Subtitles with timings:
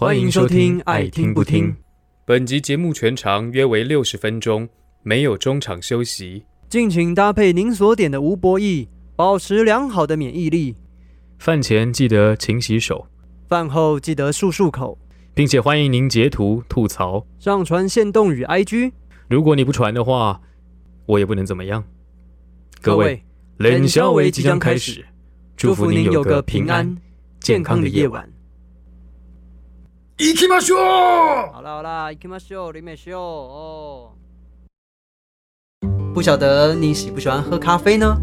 [0.00, 1.72] 欢迎收听《爱听不听》。
[2.24, 4.68] 本集节目全长约为六十分钟，
[5.02, 6.44] 没有中场休息。
[6.68, 10.76] 敬请搭配您所点的无博弈，保持良好的免疫力。
[11.40, 13.08] 饭前记得勤洗手，
[13.48, 14.96] 饭后记得漱漱口，
[15.34, 18.92] 并且欢迎您截图吐槽，上传限动与 IG。
[19.26, 20.40] 如果你不传的话，
[21.06, 21.82] 我也不能怎么样。
[22.80, 23.20] 各位，
[23.56, 25.04] 冷冷消维消维即将开始，
[25.56, 26.96] 祝福您有个平安、
[27.40, 28.37] 健康的夜晚。。
[30.17, 30.79] 行きましょう。
[30.79, 34.11] 好啦好啦，行きましょう，林美秀哦。
[36.13, 38.15] 不晓得你喜不喜欢喝咖啡呢？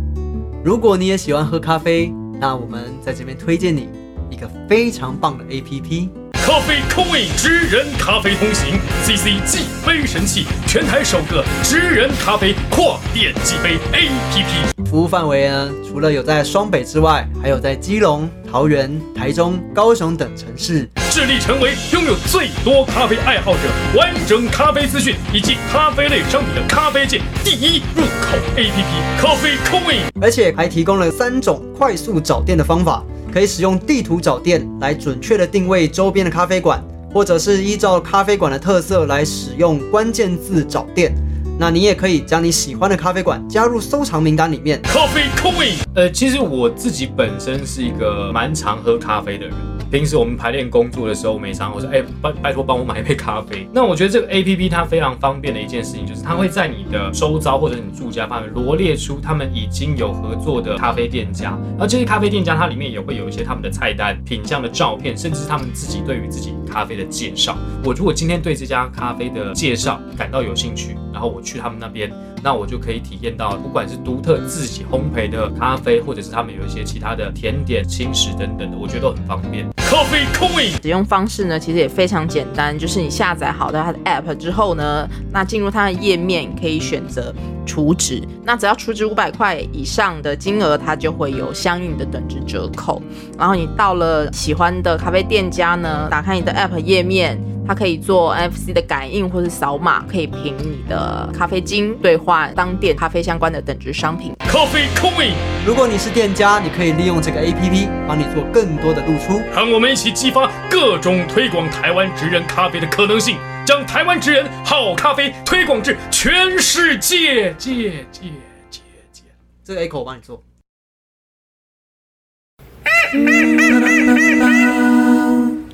[0.65, 3.89] 如果你也喜欢喝咖啡，那我们在这边推荐你
[4.30, 6.09] 一个非常棒的 APP。
[6.45, 14.86] 咖啡空位知人咖啡通行，CC 计杯神器，全台首个知人咖啡跨店计杯 APP。
[14.88, 20.88] 服务范围呢，除了有在双北之外，还有在基隆、桃园、台中、高雄等城市。
[21.09, 23.59] 致力成为拥有最多咖啡爱好者、
[23.98, 29.20] 完整咖啡资讯以及咖啡类商品的咖啡界第一入口 APP。
[29.20, 33.03] 咖啡空位而且还提供了三种快速找店的方法，
[33.36, 36.81] 可以使用地图找店来准确的定位周边的咖啡馆，
[37.14, 41.14] 或者是依照咖啡馆的特色来使用关键字找店。
[41.59, 44.81] 那你也可以将你喜欢的咖啡馆加入收藏名单里面。
[44.83, 49.53] 咖啡空位呃，其实我自己本身是一个蛮常喝咖啡的人。
[49.96, 53.66] 平时我们排练工作的时候，每常我说，哎、拜拜托帮我买一杯咖啡。
[53.72, 67.58] 那我觉得这个 A P P 它非常方便的一件事情，就是它会在你的周遭或者你住家范围罗列出他们已经有合作的咖啡店家，然后这些咖啡店家它里面也会有一些他们的菜单、品相的照片，甚至他们自己对于自己咖啡的介绍。
[67.82, 72.12] 我如果今天对这家咖啡的介绍感到有兴趣，然后我去他们那边，
[72.44, 79.66] 那我就可以体验到，不管是独特自己烘焙的咖啡，或者是他们有一些其他的甜点、轻食等等的，我觉得都很方便。
[79.88, 87.33] 咖啡 Coin 使用方式呢，其实也非常简单，就是你下载好的它的 app 之后呢，那进入它的页面可以选择
[87.67, 93.02] 储值，那只要储值五百块以上的金额，它就会有相应的等值折扣。
[93.37, 97.39] 然后你到了喜欢的咖啡店家呢，打开你的 app 页面。
[97.67, 104.33] 它可以做 NFC 的感应或是扫码，可以凭你的咖啡金兑换当店咖啡相关的等值商品。
[104.39, 105.31] 咖啡空位，
[105.65, 109.42] 如果你是店家，你可以利用这个 APP 帮你做更多的露出。
[109.54, 117.54] 让我们一起激发各种推广台湾职人咖啡的可能性，将台湾职人好咖啡推广至全世界。
[117.55, 118.30] 界界
[118.70, 118.81] 界
[119.11, 119.23] 界。
[119.64, 120.43] 这个 echo 我帮你做。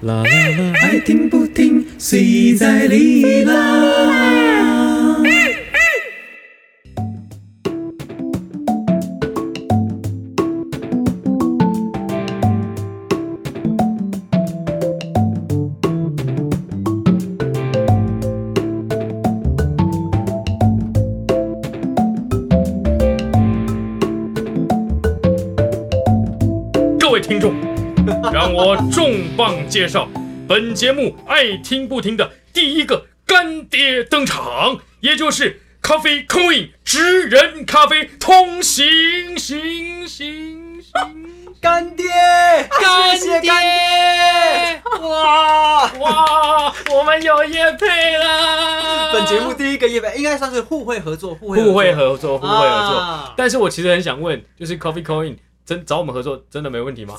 [0.02, 3.54] 啦啦啦，爱听不听，随在你啦。
[27.00, 27.54] 各位听众，
[28.34, 30.08] 让我重磅介绍
[30.48, 40.92] 本节目爱听不听的第一个干爹登场，也就是咖啡 Coin 职人咖啡通行行行行。
[41.62, 42.08] 干爹，
[42.70, 44.82] 干爹干爹！
[45.00, 49.12] 哇，哇，我们有叶配啦！
[49.14, 52.98] 本节目第一个夜配应该算是互惠合作，互惠互惠合作，互惠合作。
[52.98, 55.36] 啊但是我其实很想问，就是 Coffee Coin
[55.66, 57.16] 真找我们合作，真的没问题吗？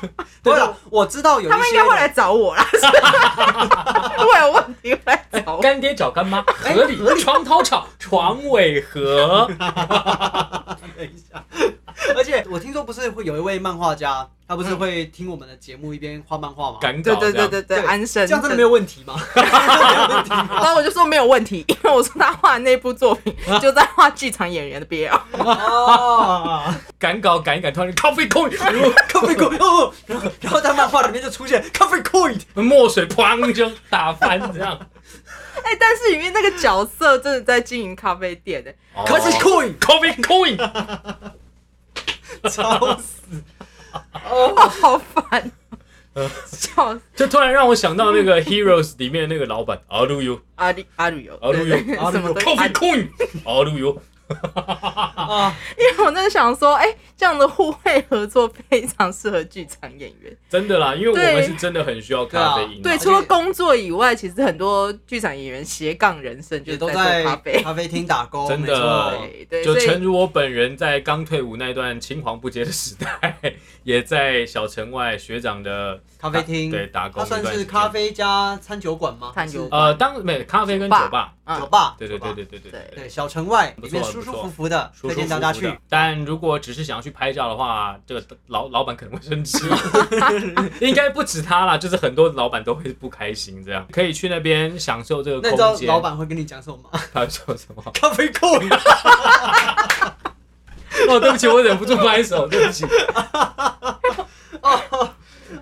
[0.42, 2.66] 对了，我知道有一些他们应该会来找我啦，
[4.18, 5.62] 如果有问题会来找我。
[5.62, 6.98] 干爹找干妈，合理。
[7.20, 9.48] 床头吵，床尾和。
[10.96, 11.42] 等一下，
[12.16, 16.78] 而且我听说不是会有一位漫画家，他不是会听我们的节目一边画漫画吗？
[16.80, 19.14] 赶对对对对对，安生这样真的没有问题吗？
[19.34, 25.18] 然后我就说没有问题，因为我说他画的那部作品就在画剧场演员的 BL。
[25.38, 26.62] 哦，
[26.98, 28.58] 赶稿赶一赶，突然 Coffee Coin
[29.08, 34.78] 咖啡哦，然后然后在漫画里面就出现 coffee coin，墨水砰就打翻这样。
[35.62, 38.74] 哎、但是里面那个角色真的在经营咖啡店的，
[39.04, 40.56] 咖啡 coin，Coffee Coin，
[42.48, 43.20] 超死！
[44.24, 45.52] 哦，好烦，
[46.46, 47.00] 笑死。
[47.14, 51.64] 就突然让我想到那个 Heroes 里面那个老板阿鲁尤，阿里阿鲁油，阿鲁尤。
[51.64, 53.08] 对对什么 Coffee 里 Coin，
[53.44, 54.02] 阿鲁尤，
[54.54, 56.86] 啊， 因为我真的想说，哎、
[57.16, 60.36] 这样的互惠合作非常适合剧场演员。
[60.48, 62.66] 真的啦，因为我们是真的很需要咖啡。
[62.82, 67.62] 对，除了工作以外，其实很多剧场演员斜杠人生就是在也都在咖啡。
[67.62, 73.38] 咖啡厅打工，真的对对，就诚如我本人在刚退伍那段青黄不接的时代，
[73.84, 79.32] 也在小城外学长的咖啡厅对打工它算是咖啡加餐酒馆吗？
[79.34, 85.78] 餐酒呃，当没咖啡跟酒吧，嗯酒吧，对对对对对对对对，小城外不里面舒舒服服的，推荐大家去。
[85.88, 89.58] 但如果只是想要去拍照的话，这个老老板可能会生气，
[90.80, 93.64] 应该不止他啦，就是很多老板都会不开心。
[93.64, 95.88] 这样可以去那边享受这个那你知道空间。
[95.88, 97.00] 老板会跟你讲什么吗？
[97.12, 97.82] 他说什么？
[97.92, 98.46] 咖啡库。
[101.08, 102.84] 哦，对不起，我忍不住拍手，对不起。
[104.60, 105.08] 哦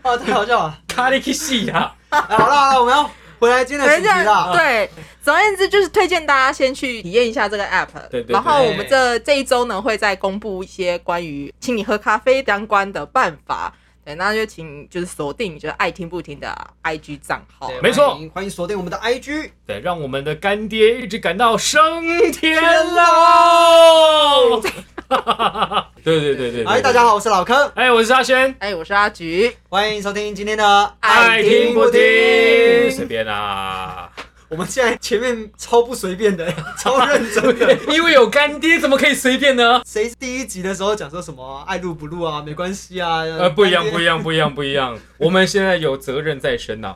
[0.02, 0.78] 哦，太好笑了！
[0.88, 3.08] 卡里克西呀，哎，好了好了，我们要
[3.38, 4.52] 回来今天的主题等一下，啦。
[4.52, 4.90] 对，
[5.23, 7.87] 总而言之就是推荐大家先去体验一下这个 app。
[8.11, 13.73] 对对对然后我们这这一周呢，会再公布一些关于请你喝咖啡相关的办法。
[14.05, 17.69] 对，那就请就是锁定就是爱听不听的 IG 账号。
[17.69, 19.50] 对没错欢迎欢迎锁定我们的 IG。
[19.67, 22.62] 对，让我们的干爹一直感到升天
[22.94, 24.62] 喽！
[25.08, 27.02] 对对对对，对哎，大家。
[27.05, 31.93] 好，我是老柯，哎，我是阿轩，哎，我是阿菊，欢迎收听今天的爱听不听？
[31.93, 34.10] 随随便啦，
[34.50, 37.75] 我们现在前面超不随便的， 超认真的。
[37.88, 39.81] 因为有干爹，怎么可以随便呢？
[39.87, 43.20] 谁第一集的时候讲说什么爱录不录啊，没关系啊。
[43.20, 44.22] 呃，不一样，不一样。
[44.22, 44.99] 不一样，不一样。
[45.16, 46.94] 我们现在有责任在身呐、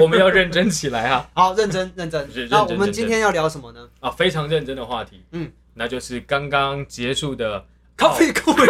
[0.00, 1.28] 我们要认真起来啊！
[1.34, 2.34] 好，认真认真认。
[2.34, 3.86] 真那我们今天要聊什么呢？
[4.00, 7.64] 啊，非常认真的话题，嗯，那就是刚刚结束的
[7.96, 8.54] 咖啡库。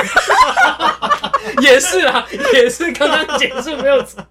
[1.62, 4.25] 也是啊，也是刚刚结束没有错。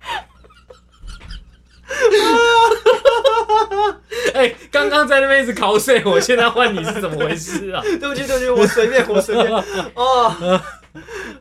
[4.33, 7.81] 哎、刚刚在那边一直考睡，我现在换你是怎么回事啊？
[7.97, 9.51] 对不起，对不起，我随便，我随便。
[9.95, 10.61] 哦，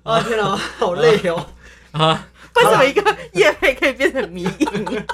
[0.05, 1.47] 啊天哪，好累哦。
[1.93, 5.07] 啊，为什么一个夜配可以变成迷 影？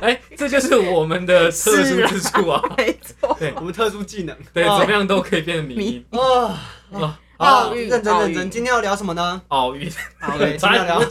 [0.00, 2.62] 哎、这就是我们的特殊之处啊。
[2.76, 4.36] 没错，对我们特殊技能。
[4.52, 6.46] 对，哦怎么样都可以变成迷因哦，
[6.92, 7.18] 啊。
[7.38, 8.50] 好，奥运认真奥运认真。
[8.50, 9.40] 今天要聊什么呢？
[9.48, 9.90] 奥运，
[10.38, 11.08] 对，今差天要聊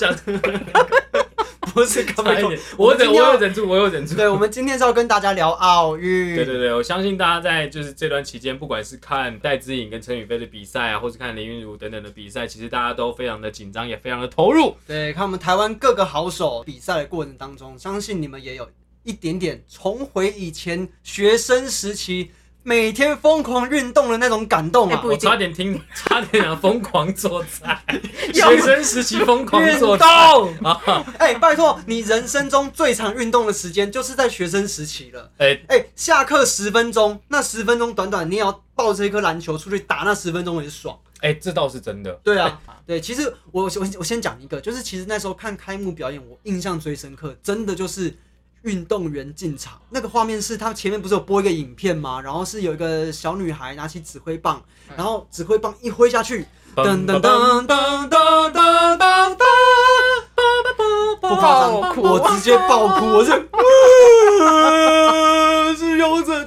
[1.70, 4.16] 不是咖啡库差一点，，我忍，我有忍住，我有忍住。
[4.16, 6.36] 对，我们今天是要跟大家聊奥运。
[6.36, 14.76] 对对对，我相信大家在就是这段期间，不管是看戴资颖跟陈宇飞的比赛啊，或是看林昀儒等等的比赛，其实大家都非常的紧张，也非常的投入。
[14.88, 18.70] 对，看我们台湾各个好手比赛的过程当中，相信你们也有
[19.04, 22.32] 一点点重回以前学生时期
[22.64, 25.02] 每天疯狂运动的那种感动啊！
[25.04, 27.82] 我差点听， 差点讲疯狂做菜，
[28.34, 31.06] 有学生时期疯狂运做菜动， 啊！
[31.18, 35.32] 哎、拜托，你人生中最长运动的时间就是在学生时期了。
[35.38, 40.98] 哎、哎、下课十分钟，那十分钟短短，你也要抱着一颗篮球出去打，那十分钟也是爽。
[41.22, 42.12] 哎、这倒是真的。
[42.24, 48.16] 对啊，对，其实我我我先讲一个，就是其实那时候看开幕表演，我印象最深刻，真的就是
[48.64, 52.22] 运动员进场那个画面是，他前面不是有播一个影片吗？
[52.22, 54.62] 然后是有一个小女孩拿起指挥棒，
[54.96, 56.46] 然后指挥棒一挥下去，
[56.76, 59.46] 噔噔噔噔噔噔噔噔，
[61.22, 63.32] 不夸张，爆哭我直接爆哭，我是，
[65.78, 66.39] 是勇者！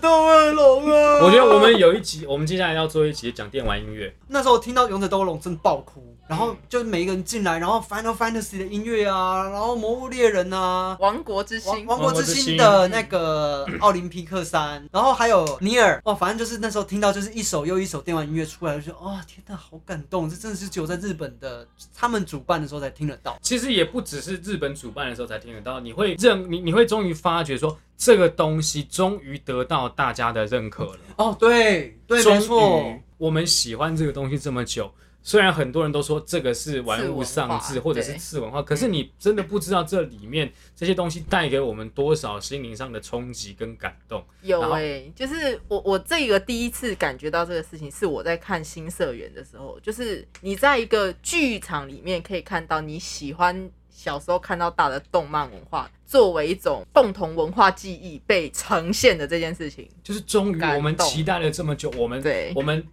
[1.23, 4.13] 我觉得我们有一集，我们接下来要做一集讲电玩音乐。
[4.29, 23.39] 那时候听到《勇者斗恶龙》真的爆哭，然后就是每一个人进来，然后 Final Fantasy 的音乐啊，然后《魔物猎人》啊，王国之心，王国之心的那个奥林匹克三，然后还有尼尔，哦，反正就是那时候听到就是一首又一首电玩音乐出来，就觉得哦天呐，好感动，这真的是只有在日本的他们主办的时候才听得到。
[23.41, 30.99] 其实也不只是日本主办的时候才听得到，你会认你你会终于发觉说这个东西终于得到大家的认可了。
[31.19, 34.93] 哦，对对，没错，我们喜欢这个东西这么久，
[35.23, 44.25] 虽然很多人都说这个是玩物丧志或者是次文化，可是你真的不知道这里面这些东西带给我们多少心灵上的冲击跟感动。
[44.43, 53.71] 有哎、就是我我这个第一次感觉到这个事情，是我在看新社员的时候，就是你在一个剧场里面可以看到你喜欢
[54.03, 59.89] 小时候看到大的动漫文化，作为一种共同文化记忆被呈现的这件事情。
[60.03, 62.53] 就是终于我们期待了这么久，我们对。
[62.57, 62.85] 我们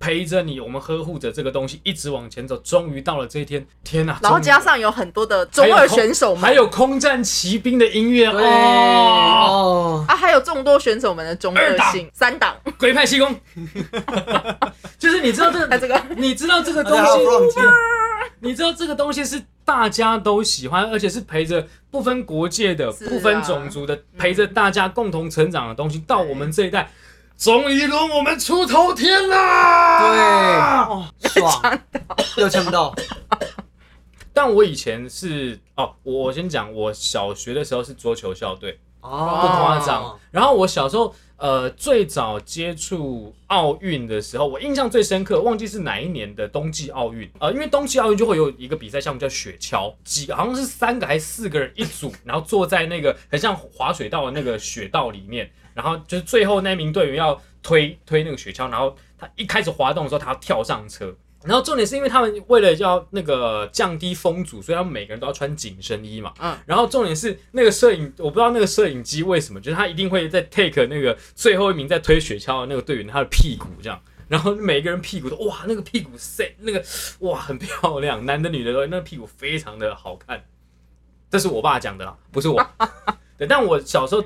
[0.00, 4.14] 陪着你，我们呵护着这个东西一直往前走，终于到了这一天，天哪！
[4.14, 13.34] 终于然后加上有很多的中二选手们，还有空战骑兵的音乐哦，哦，啊，还有众多选手们的中二性，三档，鬼派气功，
[14.98, 16.02] 就是你知道这个， 他这个。
[16.16, 16.98] 你知道这个 东
[17.50, 17.60] 西，
[18.40, 25.98] 你知道这个东西是大家都喜欢，而且是陪着不分国界的、啊不分种族的，陪着大家共同成长的东西。
[26.06, 26.88] 到我们这一代，
[27.36, 30.86] 终于轮我们出头天对，啦！
[30.88, 31.80] 哦，爽，
[32.36, 32.94] 又呛到，
[34.32, 40.16] 但我以前是哦，我我先讲，我小学的时候是桌球校队，哦，不夸张。
[40.30, 47.30] 然后我小时候呃最早接触奥运的时候，我印象最深刻，忘记是哪一年的冬季奥运。
[47.38, 61.14] 呃，因为冬季奥运就会有一个比赛项目叫雪橇，几好像是三个还是四个人一组，然后坐在那个很像滑水道的那个雪道里面，然后就是最后那名队员要推推那个雪橇，然后他一开始滑动的时候，他要跳上车。
[61.46, 66.34] 然后重点是因为他们为了要那个降低风阻，所以他们每个人都要穿紧身衣嘛。
[66.40, 76.84] 嗯然后重点是那个摄影，我不知道那个摄影机为什么，就是他一定会在 take 那个最后一名在推雪橇的那个队员他的屁股这样，然后每个人屁股都哇那个屁股塞那个
[77.20, 80.44] 哇很漂亮，男的女的都那个屁股非常的好看。
[81.30, 82.66] 这是我爸讲的啦，不是我。
[83.38, 84.24] 对，但我小时候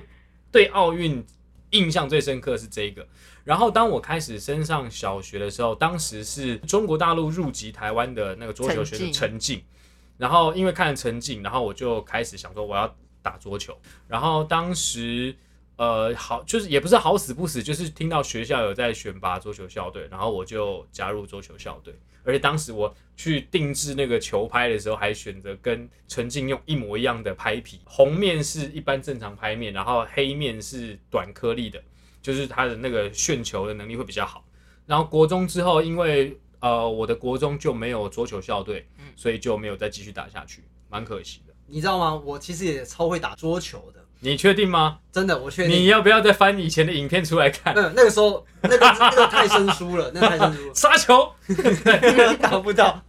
[0.53, 1.25] 对奥运
[1.71, 3.07] 印象最深刻是这个。
[3.51, 9.61] 然后当我开始升上小学的时候，当时是中国大陆入籍台湾的那个桌球选手陈静，
[10.17, 13.77] 然后因为看了陈静，然后我就开始想说我要打桌球。
[14.07, 15.35] 然后当时
[15.75, 21.93] 呃好就是也不是好死不死，就是听到学校有在选拔桌球校队，然后我就加入桌球校队。
[22.23, 31.83] 而且当时我去定制那个球拍的时候，还选择跟陈静用一模一样的拍皮，红面是一般正常拍面，然后黑面是短颗粒的，
[32.23, 34.45] 就是他的那个旋球的能力会比较好。
[34.87, 41.55] 然后国中之后，因为呃我的国中就没有桌球校队，所以就没有再继续打下去，蛮可惜的。
[41.67, 42.15] 你知道吗？
[42.25, 44.99] 我其实也超会打桌球的，你确定吗？
[45.13, 45.87] 真的，我确定你。
[45.87, 47.73] 要不要再翻以前的影片出来看？
[47.75, 51.33] 嗯那个时候，那个那个太生疏了，那个太生疏了， 杀球，
[52.43, 53.01] 打不到。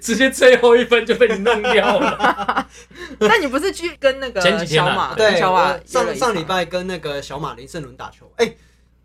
[0.00, 2.68] 直接最后一分就被你弄掉了。
[3.20, 8.54] 那你不是去跟那个前几天啊小马对，小马我上约了一场上礼拜跟那个小马林胜伦打球，哎、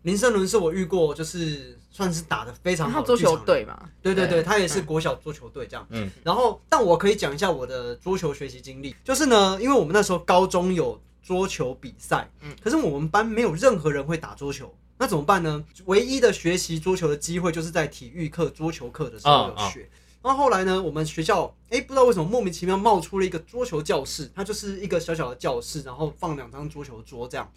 [0.02, 3.80] 林胜伦是我遇过就是算是打的非常好他桌的剧场人球队嘛？
[4.02, 5.86] 对对对，对他也是国小桌球队这样。
[5.90, 15.62] 嗯嗯，然后但我可以讲一下我的桌球学习经历，就是呢，因为我们那时候高中有桌球比赛，嗯可是我们班没有任何人会打桌球，那怎么办呢？
[15.84, 19.88] 唯一的学习桌球的机会就是在体育课、桌球课的时候有学。
[20.22, 27.50] 然后后来呢，我们学校哎不知道为什么莫名其妙冒出了一个桌球教室，它就是一个小小的教室，然后放两张桌球桌这样。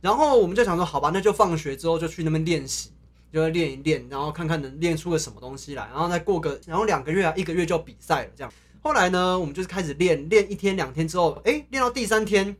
[0.00, 2.90] 然后我们就想说，好吧，那就放学之后就去那边练习，
[3.32, 8.52] 就练一练，然后看看能练出个什么东西来，然后再过个，然后两个月啊，一个月就比赛了这样。
[8.82, 12.56] 后来呢，我们就是开始练，练一天两天之后，哎，练到第三天，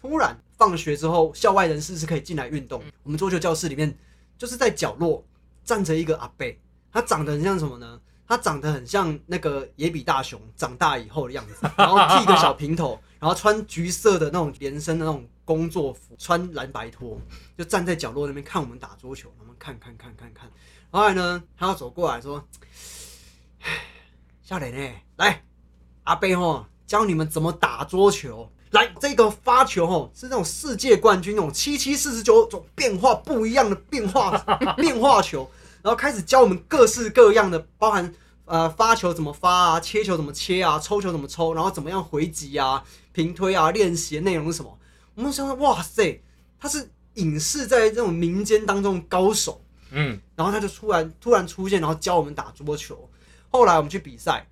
[0.00, 2.82] 突然放学之后，校外人士是可以进来运动。
[3.02, 3.96] 我们桌球教室里面
[4.38, 5.22] 就是在角落
[5.64, 6.46] 站着一个阿伯，
[6.90, 8.00] 他长得很像什么呢？
[8.26, 17.20] 他长得很像那个野比大雄长大以后的样子， 然后剃个小平头，然后穿橘色的那种连身的那种工作服，穿蓝白拖，
[17.56, 20.50] 就站在角落那边看我们打桌球，我们看看看看看。
[20.90, 22.44] 后来呢，他要走过来说
[23.62, 23.70] ：“唉
[24.42, 25.42] 笑脸呢，来，
[26.04, 28.50] 阿贝吼教你们怎么打桌球。
[28.70, 34.36] 来，这个发球吼是那种世界冠军那种七七四十九种变化不一样的变化
[34.76, 35.48] 变化球，
[35.86, 38.12] 然后开始教我们各式各样的，包含
[38.44, 44.78] 呃发球怎么发啊，切球怎么切啊，抽球怎么抽，然后怎么样回击啊、平推啊，练习的内容是什么？
[45.14, 46.20] 我们想说，哇塞，
[46.58, 49.62] 他是影视在这种民间当中的高手。
[49.92, 53.08] 嗯，然后他就突然突然出现，然后教我们打桌球。
[53.48, 54.44] 后来我们去比赛，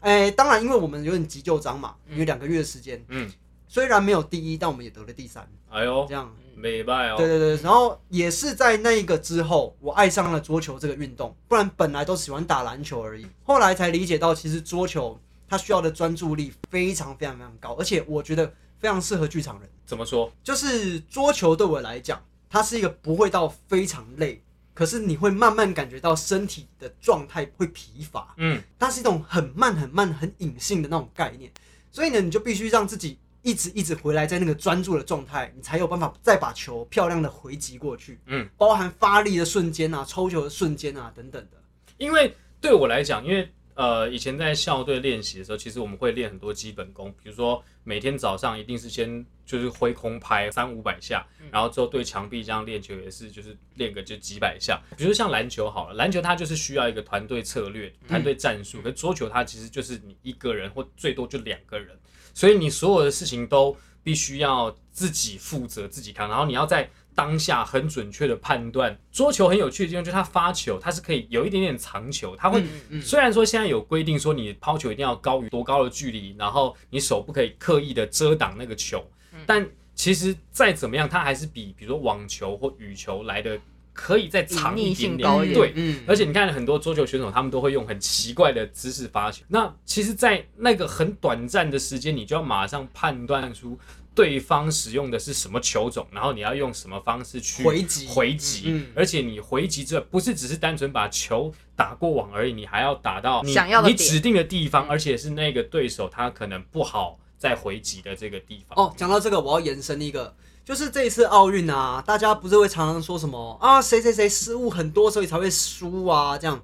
[0.00, 3.30] 哎，当然因为我们有点急救章嘛，因为两个月的时间，嗯，
[3.68, 6.34] 虽然没有第一，但我们也得了第三，哎呦这，样。
[6.58, 7.16] 美败哦。
[7.16, 13.26] 对对对，然后也是在那一个之后，我爱上了桌球这个运动，不然本来都喜欢打篮球而已。
[13.44, 19.68] 后来才理解到，其实桌球它需要的专注力非常非常非常高，而且我觉得非常适合剧场人。
[19.86, 20.30] 怎么说？
[20.44, 24.42] 就是桌球对我来讲，它是一个不会到非常累，
[24.74, 31.50] 可是你会慢慢感觉到身体的状态会疲乏，嗯，它是一种很慢很慢很隐性的那种概念，
[31.90, 41.56] 所以呢，你就必须让自己一直一直回来在那个专注的状态，你才有办法再把球漂亮的回击过去，嗯，包含发力的瞬间啊，抽球的瞬间啊等等的，
[41.96, 54.82] 因为对我来讲，因为呃，以前在校队练习的时候，其实我们会练很多基本功，比如说每天早上一定是先就是挥空拍三五百下，然后之后对墙壁这样练球也是就是练个就几百下。
[54.96, 61.96] 比如说像篮球好了，篮球它就是需要一个团队策略、团队战术，可是桌球它其实就是你一个人或最多就两个人，
[62.34, 68.96] 所以你所有的事情都必须要自己负责、自己扛，然后你要在当下很准确的判断。
[69.10, 79.04] 桌球很有趣的地方就是它发球，它是可以有一点点藏球，它会、嗯嗯虽然说现在有规定说你抛球一定要高于多高的距离，然后你手不可以刻意的遮挡那个球，
[79.44, 83.58] 但其实再怎么样，它还是比比如说网球或羽球来的
[83.92, 85.72] 可以再长一点点，对。
[85.74, 89.44] 嗯而且你看很多桌球选手，他们都会用很奇怪的姿势发球。
[89.48, 93.76] 那其实，在那个很短暂的时间，你就要马上判断出
[94.18, 98.64] 对方使用的是什么球种，然后你要用什么方式去回击回击。
[98.66, 108.76] 嗯而且你回击之外，不是只是单纯把球打过网而已，你还要打到你你想要的你指定的地方，而且是那个对手他可能不好再回击的这个地方。
[108.76, 110.34] 哦，讲到这个，我要延伸一个，
[110.64, 116.60] 就是这一次奥运啊，大家不是会常常说什么啊，谁谁谁失误很多，所以才会输啊，这样。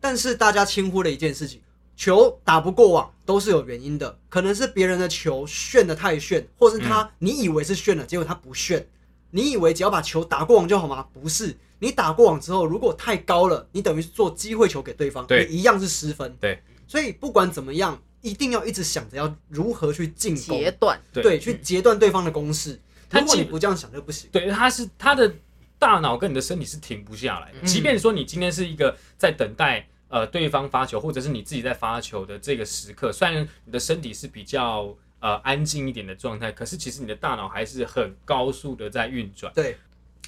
[0.00, 1.60] 但是大家轻忽了一件事情，
[1.96, 8.86] 球打不过网都是有原因的，可能是别人的球炫的太炫，或是他、你以为是炫了，结果他不炫。
[9.30, 11.06] 你以为只要把球打过网就好吗？
[11.12, 16.34] 不是，你打过网之后，如果太高了，你等于是做机会球给对方，对你一样是失分。
[16.40, 20.58] 对，所以不管怎么样，一定要一直想着要如何去进攻。
[20.58, 22.80] 截断，对对，去截断对方的攻势。
[23.10, 24.30] 如果你不这样想就不行。
[24.32, 25.34] 对，他是他的
[25.78, 27.58] 大脑跟你的身体是停不下来的。
[27.60, 39.52] 嗯即便说你今天是一个在等待呃对方发球，或者是你自己在发球的这个时刻，虽然你的身体是比较呃安静一点的状态，可是其实你的大脑还是很高速的在运转。
[39.52, 39.76] 对，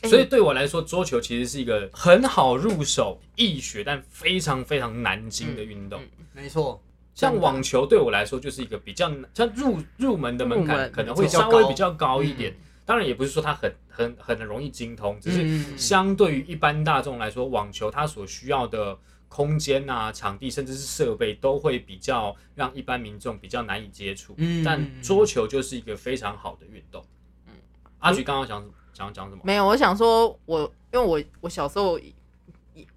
[0.03, 6.03] 哎所以对我来说，桌球其实是一个很好入手、易学但非常非常难精的运动。
[6.03, 6.83] 嗯嗯没错。
[7.15, 12.55] 像网球对我来说就是一个比较像入入门的门槛可能会较高稍微比较高一点。
[12.85, 18.97] 当然也不是说它很很很容易精通，只是嗯相对于一般大众来说，网球它所需要的
[19.29, 24.35] 空间啊、场地甚至是设备都会比较让一般民众比较难以接触。
[24.39, 27.05] 嗯但桌球就是一个非常好的运动。
[27.47, 27.53] 嗯
[27.99, 29.43] 阿菊刚刚想想讲什么？
[29.45, 30.61] 没有，我想说我，
[30.93, 31.99] 因为我我小时候，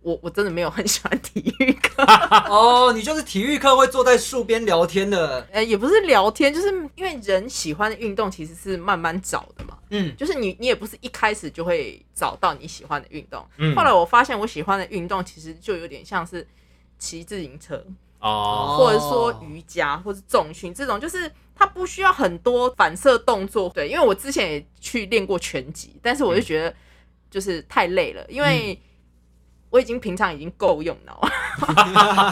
[0.02, 2.04] 我我真的没有很喜欢体育课，
[2.50, 5.48] 哦，你就是体育课会坐在树边聊天的。
[5.52, 13.46] 呃，也不是聊天，就是因为人喜欢的运动其实是慢慢找的嘛，嗯，就是你你也不是一开始就会找到你喜欢的运动。
[13.58, 16.46] 嗯后来我发现我喜欢的运动其实就有点像是
[16.98, 17.84] 骑自行车，
[18.20, 23.70] 哦，或者说瑜伽或者重训这种，就是它不需要很多反射动作。
[23.70, 26.74] 对，因为我之前也去练过拳击，但是我就觉得
[27.30, 28.80] 就是太累了，因为
[29.72, 31.20] 我已经平常已经够用脑，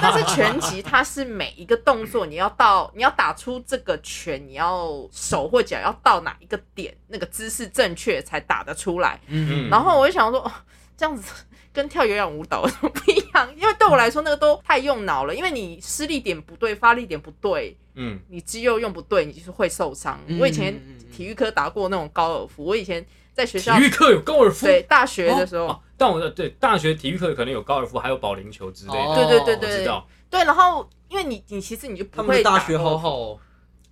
[0.02, 9.20] 但是拳击它是每一个动作你要到你要打出这个拳，你要手或脚要到哪一个点，那个姿势正确才打得出来。
[9.28, 10.52] 嗯然后我就想说，哦，
[10.98, 11.32] 这样子
[11.72, 13.50] 跟跳有氧舞蹈有什么不一样？
[13.56, 15.34] 因为对我来说，那个都太用脑了。
[15.34, 20.18] 因为你施力点不对，发力点不对，嗯你肌肉用不对，你就是会受伤。
[20.28, 20.74] 嗯我以前
[21.12, 29.00] 体育课打过那种高尔夫，我以前在学校体育课有高尔夫，对大学的时候，哦，但我的对大学体育课可能有高尔夫，还有保龄球之类的。
[29.00, 33.40] 哦对对对对知道，对，然后因为你你其实你就他们的不会打大学好好哦。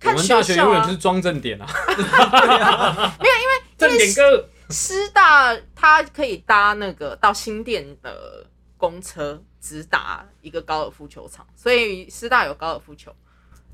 [0.00, 1.66] 看们大学永远就是装正点啊。
[3.18, 13.12] 没有，因为正点哥师大它可以搭那个到新店的公车直达一个高尔夫球场，所以师大有高尔夫球。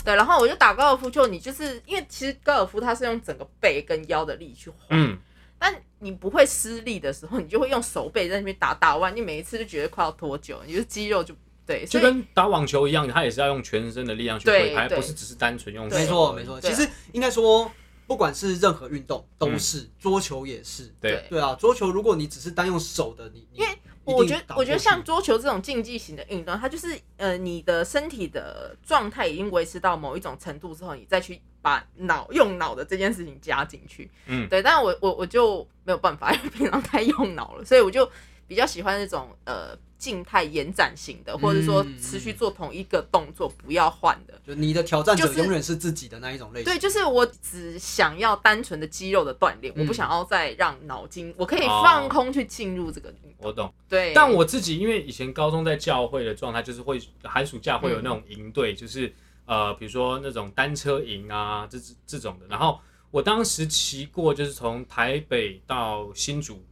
[0.04, 5.16] 对，然后我就打高尔夫球，你就是因为其实高尔夫它是用整个背跟腰的力去划，嗯，
[5.58, 11.34] 但你不会施力的时候，你就会用手背在那边打打弯，你每一次就觉得快要脱臼，你就是肌肉就
[11.66, 17.72] 对，就跟打网球一样，它也是要用全身的力量去对挥拍，不是只是单纯用手对没错没错，其实应该说，
[18.06, 20.92] 不管是任何运动都是，桌球也是。
[21.00, 34.10] 对，对啊，桌球如果你只是单用手的，你因为我觉得，我觉得像桌球这种竞技型的运动，它就是呃，你的身体的状态已经维持到某一种程度之后，你再去把脑用脑的这件事情加进去。
[34.26, 38.08] 嗯对，但我我我就没有办法， 因为平常太用脑了，所以我就
[38.54, 44.40] 比较喜欢那种呃静态延展型的，或者说嗯持续做同一个动作不要换的。
[44.46, 46.72] 就你的挑战者就永远是自己的那一种类型。
[46.72, 53.12] 对，就是我只想要单纯的肌肉的锻炼，我不嗯想要再让脑筋，我可以哦放空去进入这个。
[53.38, 53.74] 我懂。
[53.88, 59.12] 对，但我自己因为以前高中在教会的状态，就是会寒暑假会有那种营队，就是
[59.46, 62.46] 呃，比如说那种单车营啊，这这种的。
[62.46, 62.78] 然后
[63.10, 66.64] 我当时骑过，就是从台北到新竹，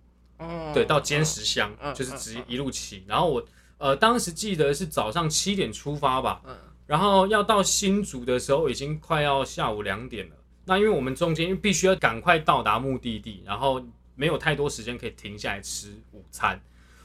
[0.48, 3.04] 嗯对，到尖石乡，嗯就是直接一路骑。
[3.06, 3.44] 然后我
[3.78, 10.36] 呃当时记得是早上七点出发吧，嗯然后要到新竹的时候，已经快要下午两点了。
[10.64, 13.82] 那因为我们中间必须要赶快到达目的地，然后
[14.14, 16.60] 没有太多时间可以停下来吃午餐。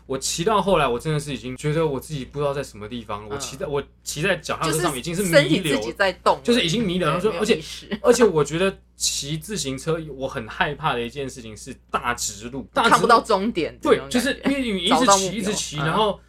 [0.08, 3.36] 我骑到后来，我真的是已经觉得我自己不知道在什么地方了。
[3.36, 7.62] 我骑在我骑在脚踏就是车上已经是身弥留体自己在动，就是已经弥留了说而且
[8.02, 15.86] 而且我觉得骑自行车我很害怕的一件事情是大直路，大直路看不到终点对就是因为你一直骑一直骑，嗯。
[15.86, 16.20] 然后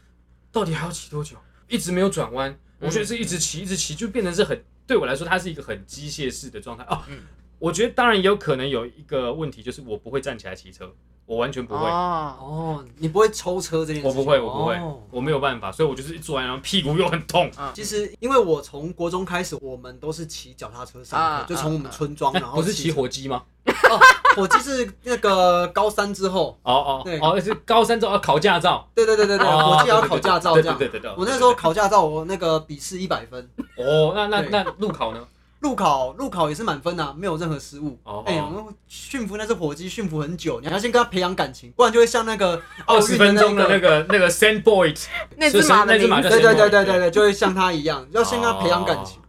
[0.51, 1.37] 到底还要骑多久？
[1.69, 6.83] 一直没有转弯，我觉得是一直骑一直骑，就变成是很对我来说，它是一个很机械式的状态。
[6.91, 7.05] 哦。
[7.09, 7.21] 嗯。
[7.61, 10.95] 我觉得当然也有可能有一个问题，就是我不会站起来骑车，
[11.29, 11.85] 我完全不会。
[11.85, 14.09] 哦，哦，你不会抽车这件事情？
[14.09, 17.51] 我不会，我不会，哦我没有办法，所以我就是一做完，然后屁股又很痛。
[17.75, 23.43] 其实，因为我从国中开始，我们都是骑脚踏车上啊课，就从我们村庄，哎然后不是骑火鸡吗？
[23.67, 24.01] 哦，
[24.35, 28.89] 火鸡是那个高三之后，哦哦对哦，是高三之后要考驾照。
[28.95, 30.79] 对对对对对，哦火鸡也要考驾照这样。
[30.79, 31.15] 对对对对对。
[31.19, 35.21] 我那时候考驾照，我那个笔试一百分，哦，那那对那路考呢？
[35.61, 37.99] 路考路考也是满分啊，没有任何失误。
[38.05, 44.07] 哦哎，我们驯服那只火鸡驯服很久，你要先跟它培养感情，不然就会像那个二十运分钟的那那个。
[44.11, 44.95] 那个 Sand Boy，
[45.37, 49.21] 那只马的那只马对对对对对对，就会像它一样，要先跟它培养感情。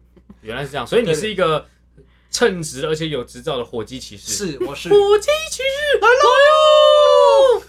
[0.41, 1.65] 原来是这样，所以你是一个
[2.31, 4.31] 称职而且有执照的火鸡骑士。
[4.31, 7.63] 是，我是火鸡骑士来喽！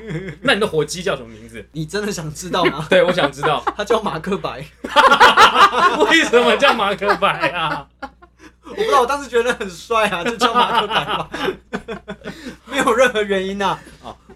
[0.42, 1.64] 那你的火鸡叫什么名字？
[1.72, 2.86] 你真的想知道吗？
[2.90, 4.64] 对，我想知道 他叫马克白，
[6.10, 7.86] 为什么叫马克白啊？
[8.70, 11.28] 我不知道，我当时觉得很帅啊，就叫马克白吧，
[12.66, 13.78] 没有任何原因啊。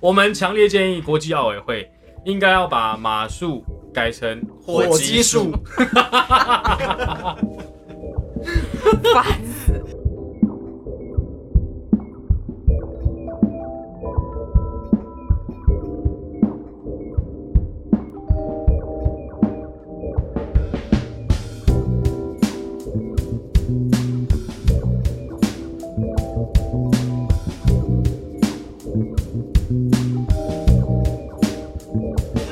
[0.01, 1.91] 我们强烈建议国际奥委会
[2.25, 5.53] 应该要把马术改成火鸡术，
[9.13, 10.02] 烦死。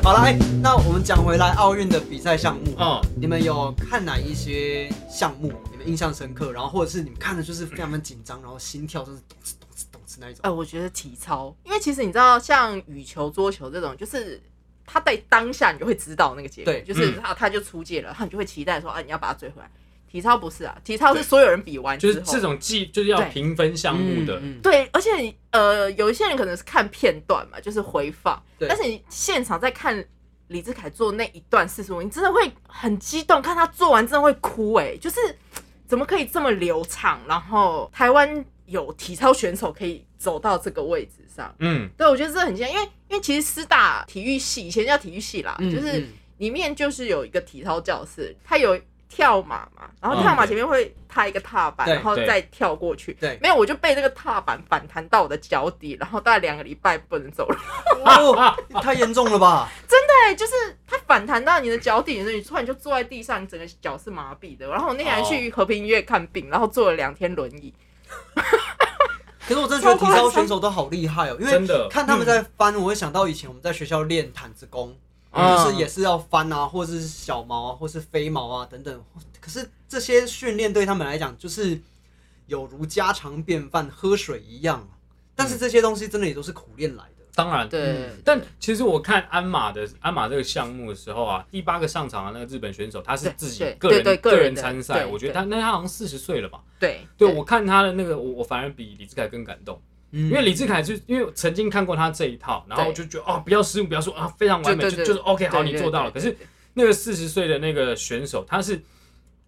[0.03, 6.51] 好了，哎，那我们讲回来奥运的比赛项目，哦，你们有看哪一些项目你们印象深刻？
[6.53, 10.41] 然后或者是你们看的就是非常的紧张，然后心跳就是咚哧咚哧咚哧那一种。
[10.43, 14.41] 呃，我觉得体操，因为其实你知道，像羽球、桌球这种，就是
[14.87, 19.71] 他在当下你就会知道那个结果，对就是他他就出界了，然后你就会期待说，啊，你要把他追回来。
[20.11, 23.31] 体操不是啊，体操是所有人比完，就是这种技就是要对。
[23.31, 28.68] 评分项目的，嗯，对，而且呃，有一些人可能是看片段嘛，就是回放，对。
[28.68, 30.05] 但是你现场在看
[30.49, 35.16] 李志凯做那一段四十五，你真的会很激动，看他做完真的会哭哎、就是
[35.87, 37.20] 怎么可以这么流畅？
[37.29, 46.09] 然后台湾有体操选手可以走到这个位置上，嗯，对我觉得这很惊讶，因为因为其实师大体育系以前叫体育系啦，嗯就是嗯。
[46.40, 48.75] 里面就是有一个体操教室，它有
[49.11, 53.12] 跳马嘛，然后嗯跳马前面会踏一个踏板，然后再跳过去。
[53.20, 57.57] 对没有我就被这个踏板反弹到我的脚底，然后大概两个礼拜不能走路。
[58.05, 59.68] 哦，太严重了吧？
[59.87, 60.53] 对，就是
[60.87, 64.66] 它反弹到你的脚底的时候，你突然就坐在地上，你整个脚是麻痹的。
[64.68, 67.73] 然后我那天还去和平医院看病，然后坐了两天轮椅。
[69.49, 74.96] 可是我真的觉得体操选手都好厉害哦，因为真的看他们在翻，我会想到以前我们在学校练毯子功，
[75.33, 79.05] 嗯就是也是要翻啊，或者是小毛啊，或是飞毛啊等等。
[79.40, 81.81] 可是这些训练对他们来讲，就是
[82.47, 84.88] 有如家常便饭，喝水一样。
[85.35, 87.25] 但是这些东西真的也都是苦练来的。
[87.35, 96.61] 当然，对，但其实我看鞍马的鞍马这个项目的时候啊，第八个上场的那个日本选手，他是自己个人个人参赛，我觉得他那他好像四十岁了吧？
[96.79, 106.11] 对对我看他的那个，我我反而比李志凯更感动，因因为李志凯就因为我曾经看过他这一套，然后我就觉得哦，不要失误，不要说啊，非常完美，就就是 OK，好，你做到了。
[106.11, 106.37] 可是
[106.75, 108.81] 那个四十岁的那个选手，他是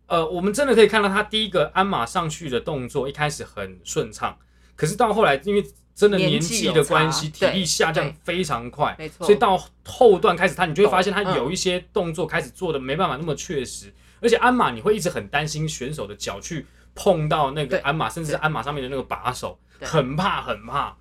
[0.07, 4.37] 呃，我们真的可以看到他第一个鞍马上去的动作一开始很顺畅，
[4.77, 20.95] 可是到后来因为真的年纪的关系，体力下降非常快，没错所以到后段开始他，你就会发现他有一些动作开始做的没办法那么确实，而且鞍马你会一直很担心选手的脚去碰到那个鞍马，甚至是鞍马上面的那个把手，对很怕很怕。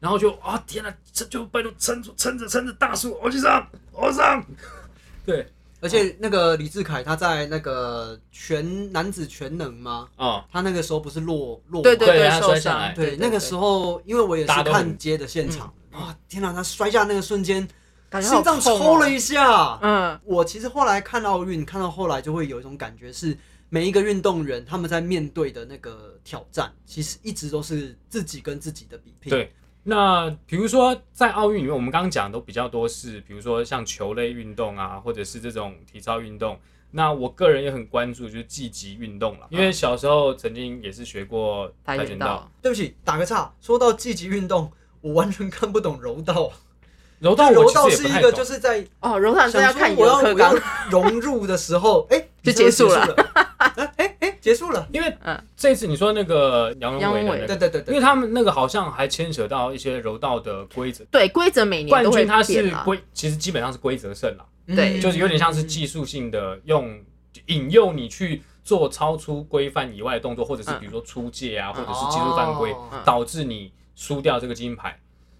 [0.00, 4.44] 然后就啊天哪，这就拜托撑住，撑着撑着大树，我去上，我上。
[5.26, 5.46] 对
[5.80, 10.08] 而且那个李志凯他在那个全男子全能吗？
[10.16, 16.52] 哦，他那个时候不是落落对对对受伤摔下来，对，那个时候因为我也是看街的现场，哇，天哪！
[16.52, 17.66] 他摔下那个瞬间，
[18.20, 19.78] 心脏抽了一下。
[19.82, 23.36] 嗯，我其实后来看奥运，看到后来就会有一种感觉是，
[23.68, 29.30] 每一个运动员他们在面对的那个挑战，其实一直都是自己跟自己的比拼。
[29.30, 29.52] 对
[29.84, 36.58] 那比如说在奥运里面，我们刚刚讲的都比较多是，比如说像球类运动啊，或者是这种体操运动。
[36.90, 46.50] 那我个人也很关注就是积极运动了，因为小时候曾经也是学过跆跆拳道，拳道，对不起，打个岔，说到积极运动，我完全看不懂柔道。
[47.18, 50.54] 柔道柔道是一个就是在哦，柔道是要看说我要我游课纲。
[50.54, 53.06] 要，融入的时候， 哎，就结束了。
[53.06, 53.14] 了。
[53.58, 54.86] 哎哎哎，结束了。
[54.92, 55.36] 因为嗯。
[55.56, 57.38] 这次你说那个杨杨文伟。
[57.46, 64.44] 对对对对，因为他们那个好像还牵扯到一些柔道的规则，对规则每年冠军他是规，其实基本上是规则胜了，
[64.76, 65.00] 对。
[65.00, 66.96] 就是有点像是技术性的用
[67.46, 74.96] 引诱你去做超出规范以外的动作，或者是比如说出界啊，或者是技术犯规，哦导致你输掉这个金牌。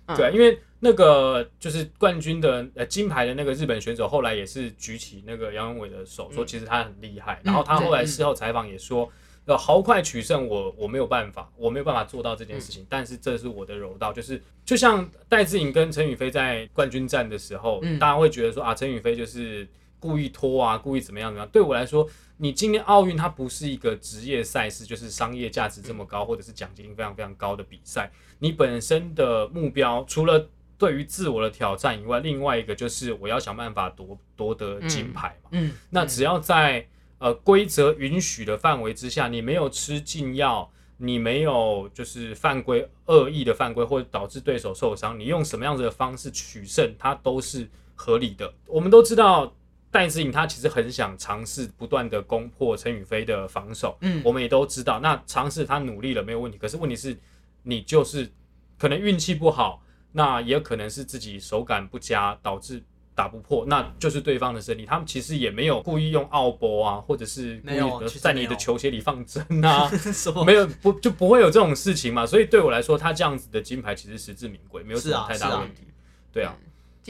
[0.08, 0.16] 嗯。
[0.16, 6.46] 对啊，因为那个就是冠军的呃金牌的那个日本选手，后来也是举起那个杨永伟的手，说嗯。
[6.46, 7.40] 其实他很厉害。
[7.42, 9.10] 然后他后来对事后采访也说，
[9.46, 12.72] 呃，豪快取胜我我没有办法，我没有办法做到这件事嗯。
[12.72, 17.98] 情，但是这是我的柔道，就是就像戴志颖跟陈宇飞在冠军战的时候，嗯。
[17.98, 19.66] 大家会觉得说啊，陈宇飞就是
[20.00, 21.48] 故意拖啊，故意怎么样怎么样。
[21.50, 28.10] 对我来说，你今年奥运它不是一个职业赛事，就是商业价值这么高，或者是奖金非常非常高的比赛。
[28.38, 35.50] 你本身的目标除了对于自我的挑战以外，另外一个就是我要想办法夺夺得金牌嘛。
[35.52, 36.86] 嗯，那只要在
[37.18, 48.54] 呃规则允许的范围之下，你没有吃禁药，你没有就是犯规恶意的犯规，或者导致对手受伤，你用什么样子的方式取胜，它都是合理的。
[48.66, 49.52] 我们都知道。
[49.90, 57.16] 戴资颖他其实很想尝试不断的攻破陈宇飞的防守，嗯我们也都知道，那尝试他努力了没有问题，可是问题是，
[57.62, 58.30] 你就是
[58.78, 62.82] 可能运气不好，那也可能是自己手感不佳，导致
[63.14, 64.86] 打不破，那就是对方的胜利。
[64.86, 69.90] 他们其实也没有故意用奥博啊，或者是故意在你的球鞋里放针啊，
[70.46, 72.24] 没有不就不会有这种事情嘛。
[72.26, 75.82] 所以对我来说，他这样子的金牌其实实至名归，没有什么太大问题。
[76.30, 76.54] 对啊，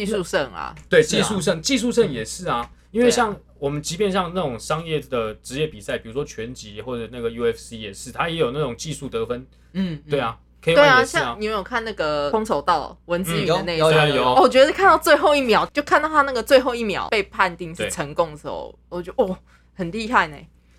[0.05, 9.45] 技术胜啊，对技术胜，技术胜也是啊，因为像我们即便像那种商业的职业比赛，比如说拳击或者那个 UFC 也是，它也有那种技术得分。
[9.73, 14.09] 嗯，对啊对 ONE 啊，像，你有没有看那个空手道文字嗯宇的那一有场？
[14.09, 14.23] 有有。
[14.23, 19.37] 哦，我觉得看到最后一秒，就看到他那个最后一秒被判定是成功的时候，我觉得哦，
[19.75, 20.37] 很厉害呢。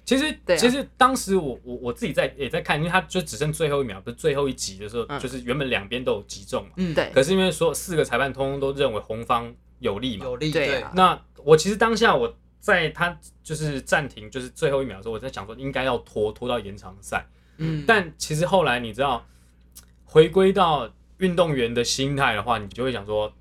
[0.10, 0.60] 其实，对啊。
[0.60, 5.20] 其实当时我我我自己在也在看，因为他就只剩最后一秒，不是最后一集的时候，嗯。
[5.20, 7.12] 就是原本两边都有击中嘛，嗯，对。
[7.14, 10.92] 可是因为所有四个裁判通通都认为红方有利嘛，有利，对对啊。
[10.96, 17.26] 那我其实当下我在他就是暂停，就是最后一秒的时候，我在想说应该要拖拖到延长赛，
[17.58, 19.26] 嗯，但其实后来你知道，
[20.06, 23.32] 回归到运动员的心态的话，你就会想说，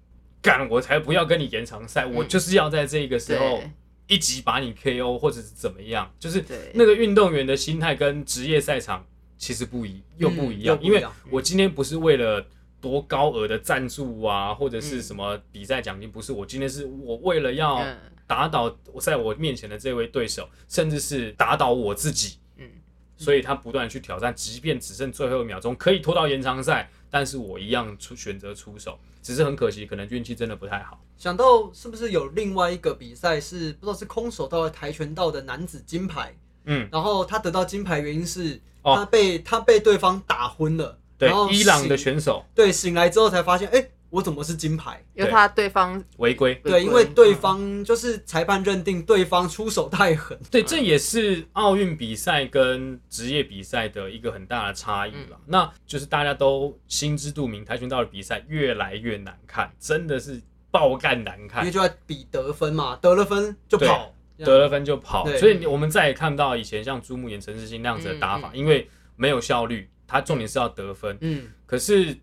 [0.42, 3.70] 干我才不要跟你延长赛，我就是要在这个时候对
[4.08, 6.44] 一集把你 KO 或者是怎么样，就是
[6.74, 11.12] 那个运动员的心态跟职业赛场其实不一又不一样，因为嗯不一样。
[11.30, 12.44] 我今天不是为了
[12.80, 14.82] 多高额的赞助啊，或者嗯。
[14.82, 17.96] 是什么比赛奖金，不是我今天是我为了要嗯。
[18.26, 22.68] 打倒我在我面前的这位对手，甚至是打倒我自己，嗯，
[23.16, 31.02] 所以他不断地去挑战，即便只剩最后一秒钟可以拖到延长赛，但是我一样出选择出手，只是很可惜，可能运气真的不太好。
[31.16, 38.94] 想到是不是有另外一个比赛是不知道是空手道还是跆拳道的男子金牌，嗯，然后他得到金牌原因是哦。
[38.96, 42.44] 他被他被对方打昏了，对然后，伊朗的选手。
[42.54, 45.04] 对醒来之后才发现，哎，我怎么是金牌？
[45.14, 47.04] 因为他对方违规，对，因规。
[47.04, 55.38] 为对方就是裁判认定对方出手太狠，对，这也是奥运比赛跟职业比赛的一个很大的差异了。
[55.46, 60.40] 那就是大家都心知肚明，跆拳道的比赛越来越难看，真的是
[60.70, 61.62] 爆干难看。
[61.62, 61.72] 因为。
[61.72, 71.16] 就在比得分嘛，得了分就跑，得了分就跑，所以我们再也看不到以前像朱木炎、陈世新那样子的打法，嗯嗯因为没有效率，他重点是要得分。
[71.20, 72.16] 嗯，可是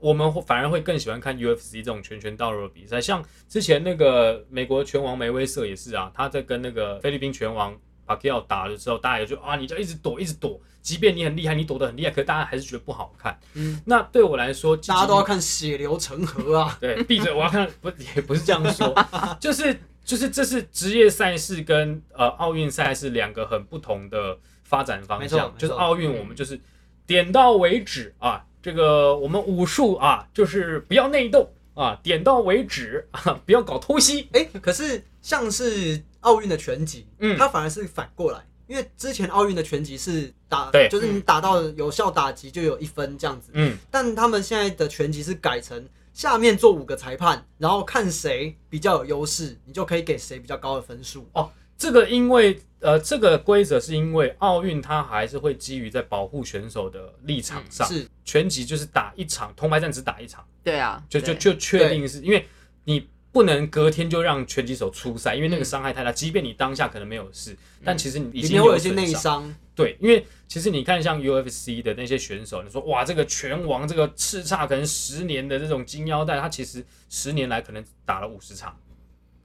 [0.00, 13.38] 我们会反而会更喜欢看 UFC 这种拳拳到肉的比赛，像之前那个美国拳王梅威瑟也是啊，他在跟那个菲律宾拳王 Pacquiao 打的时候，大家也就啊，你就一直躲，一直躲，即便你很厉害，你躲得很厉害，可是大家还是觉得不好看。
[13.54, 17.32] 嗯，那对我来说，大家都要看血流成河啊， 对，闭嘴！
[17.32, 18.94] 我要看，不也不是这样说，
[19.38, 25.52] 就是就是这是职业赛事跟呃奥运赛事两个很不同的发展方向没。
[25.52, 26.58] 错就是奥运我们就是
[27.06, 34.28] 点到为止啊，这个我们武术啊就是不要内斗啊，点到为止啊， 不要搞偷袭。
[34.32, 51.48] 哎、可是像是奥运的拳击，嗯它反而是反过来，因为之前奥运的拳击是打，对就是你打到有效打击就有一分这样子，嗯，但他们现在的拳击是改成下面做五个裁判，然后看谁比较有优势，你就可以给谁比较高的分数哦。
[51.76, 60.46] 这个因为呃这个规则是因为奥运它还是会基于在保护选手的立场上，是，拳击就是打一场铜牌战只打一场。
[60.62, 62.46] 对啊，就就就确定是因为
[62.84, 66.10] 你不能隔天就让拳击手出赛，因为那个伤害太大。
[66.10, 69.54] 即便你当下可能没有事，但其实你已里经有一些内伤。
[69.74, 78.76] 对，因为其实你看像 UFC 的那些选手，你说哇，这个拳王这个叱咤可能十年的这种金腰带，他其实十年来可能打了五十场，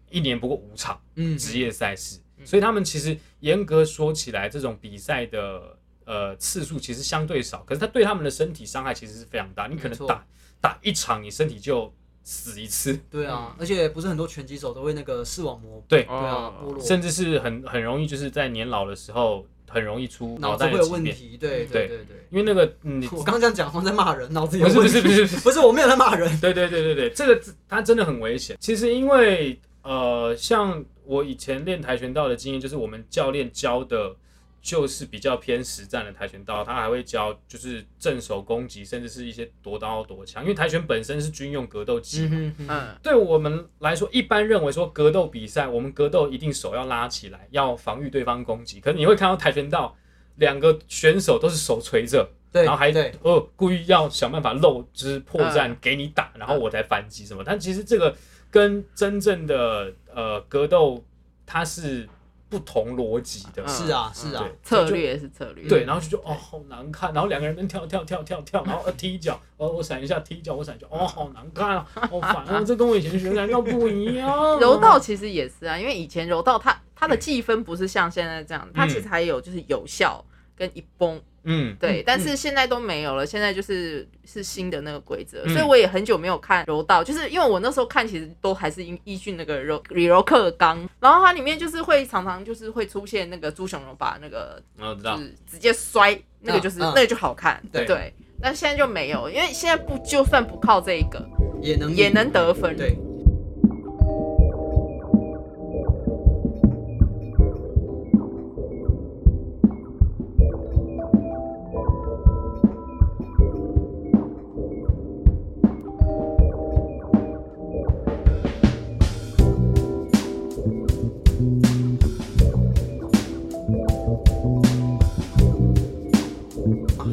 [0.09, 9.67] 一年不过五场嗯，职业赛事，所以他们其实严格说起来，这种比赛的呃次数其实相对少，可是他对他们的身体伤害其实是非常大。
[9.67, 10.25] 你可能打
[10.61, 12.99] 打一场，你身体就死一次。
[13.09, 21.03] 对啊，而且不是很多拳击手都会那个视网膜，对对啊，落，甚至是很很容易就是在年老的时候很容易出脑子袋会有问。
[21.03, 22.27] 题，对对对对对。
[22.29, 25.01] 因为那个嗯你 我刚刚这样讲，好像在骂人，脑子有不是问题。
[25.01, 26.39] 不是不是不是 不是，我没有在骂人。
[26.39, 28.57] 对对对对对，这个它真的很危险。
[28.59, 34.15] 其实因为呃，像我以前练跆拳道的经验，就是我们教练教的，
[34.61, 40.41] 就是比较偏实战的跆拳道，他还会教就是正手攻击，甚至是一些夺刀夺枪。
[40.43, 42.53] 因为跆拳本身是军用格斗技嘛。
[42.69, 48.79] 嗯对我们来说，一般认为说格斗比赛，我们格斗一定手要拉起来，要防御对方攻击。
[48.79, 49.95] 可是你会看到跆拳道
[50.37, 57.43] 两个选手都是手垂着，对，然后还对，呃故意要想办法漏就是破绽嗯给你打，然后我才反击什么。
[57.45, 58.15] 但其实这个
[58.53, 61.03] 跟真正的呃格斗
[61.43, 62.07] 它是
[62.49, 74.59] 不同逻辑的，嗯是啊是啊，策略是策略，对，然后就觉得哦好难看，然后两个人在那边跳跳跳跳跳，然后呃踢脚，哦我闪一下踢脚，我闪一下，哦好难看啊，好烦啊，这跟我以前学跆拳道不一样。
[74.59, 80.23] 柔道其实也是啊，因为以前柔道它它的计分不是像现在这样，它嗯其实还有就是有效
[80.55, 98.13] 跟一崩，嗯，对，嗯但是现在都没有了，现在就是是新的那个规则，嗯所以我也很久没有看柔道，就是因为我那时候看其实都还是依依据那个柔李柔克刚，然后它里面就是会常常就是会出现那个朱雄荣把那个就是直接摔，那个就是、那个就好看，对对。
[98.41, 101.25] 但现在就没有，因为现在不就算不靠这一个，
[101.61, 102.75] 也能也能得分。
[102.75, 102.97] 对。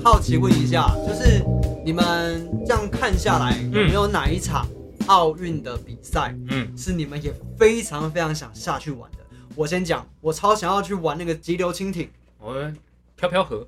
[0.02, 1.44] 好奇问一下，就是
[1.84, 4.66] 你们这样看下来，有没有哪一场
[5.06, 9.18] 奥运的比赛嗯，是你们也非常非常想下去玩的？
[9.54, 12.08] 我先讲，我超想要去玩那个急流蜻蜓。
[12.38, 12.74] 我们
[13.16, 13.66] 飘飘河，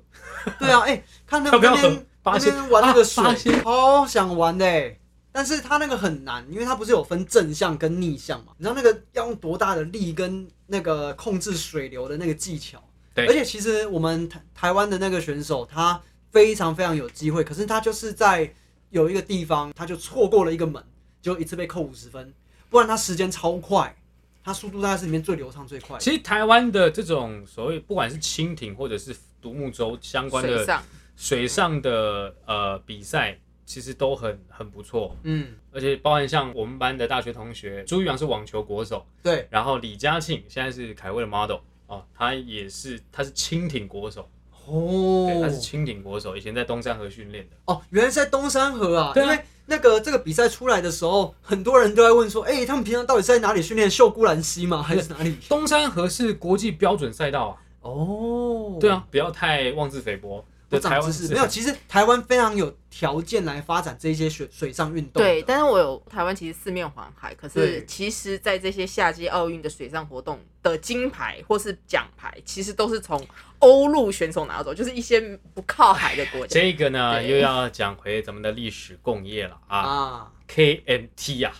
[0.57, 4.97] 对啊，哎、看那边那边玩那个水，仙超想玩的哎。
[5.31, 8.53] 但是它那个很难，因为它不是有分正向跟逆向嘛？
[8.57, 12.81] 你知道那个要用多大的力跟那个控制水流的那个技巧？
[13.15, 15.99] 对而且其实我们台台湾的那个选手，他
[16.33, 18.53] 非常非常有机会，可是他就是在
[18.89, 20.83] 有一个地方，他就错过了一个门，
[21.21, 22.33] 就一次被扣五十分，
[22.69, 23.95] 不然他时间超快，
[24.43, 26.01] 他速度大概是里面最流畅最快的。
[26.01, 30.83] 其实台湾的这种所谓不管是蜻蜓或者是独木舟相关的水上。
[31.15, 44.27] 水上的呃比赛，其实都很很不错，嗯，而且包含像我们班的大学同学，朱玉阳是网球国手，对，然后李嘉庆现在是凯威的 model 哦，他也是他是蜻蜓国手，
[44.65, 47.55] 对，他是青顶国手，以前在东山河训练的。
[47.65, 53.89] 哦，原来是在东山河啊，对啊因为那个这个比赛出来的时候，很多人都在问说，哎、他们平常到底是在哪里训练？
[53.89, 54.81] 秀姑兰溪吗？
[54.81, 55.35] 还是哪里？
[55.47, 60.43] 东山河是国际标准赛道啊，哦，对，啊，不要太妄自菲薄。
[60.73, 65.21] 不对，台湾是长知识没有，其实台湾非常有条件来发展这些水水上运动。
[65.21, 73.21] 对，但是我有台湾其实四面环海，可是其实，在这些夏季奥运的水上活动的金牌或是奖牌，其实都是从
[73.59, 75.21] 欧陆选手拿走，就是一些
[75.53, 76.59] 不靠海的国家。
[76.59, 81.53] 这个呢又要讲回咱们的历史共业了啊啊，，KMT 啊，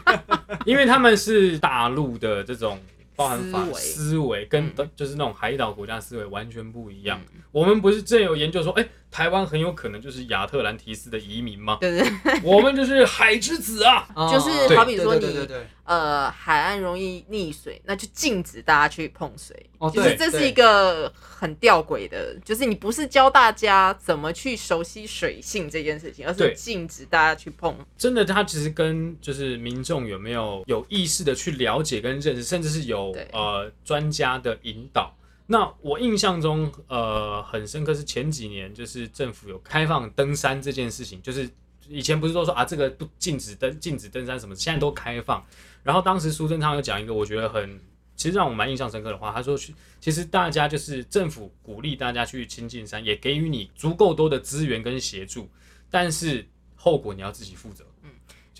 [0.66, 2.78] 因为他们是大陆的这种
[3.22, 4.90] 包含法思维，跟嗯。
[4.96, 7.20] 就是那种海岛国家思维完全不一样。
[7.52, 11.76] 我们不是正有研究说，哎、台湾很有可能就是亚特兰提斯的移民吗？
[11.78, 14.08] 对对对，我们就是海之子啊！
[14.14, 15.46] 啊 就是好比说你
[15.84, 19.54] 呃，海岸容易溺水，那就禁止大家去碰水。
[19.78, 27.76] 哦是这是一个很吊诡的，就是你不是教大家怎么去熟悉水性这件事情，而是禁止大家去碰。
[27.98, 35.14] 真的，它其实跟就是民众有没有有意识的去了解跟认识，甚至是有呃专家的引导。
[35.46, 41.48] 那我印象中，呃，很深刻是前几年，就是政府有开放登山这件事情，就是
[41.88, 45.44] 以前不是都说啊，这个不禁止登禁止登山什么，现在都开放。
[45.82, 47.78] 然后当时苏贞昌有讲一个我觉得很，
[48.16, 49.58] 其实让我蛮印象深刻的话，他说，
[50.00, 55.50] 其实大家就是政府鼓励大家去亲近山，也给予你足够多的资源跟协助，
[55.90, 57.84] 但是后果你要自己负责。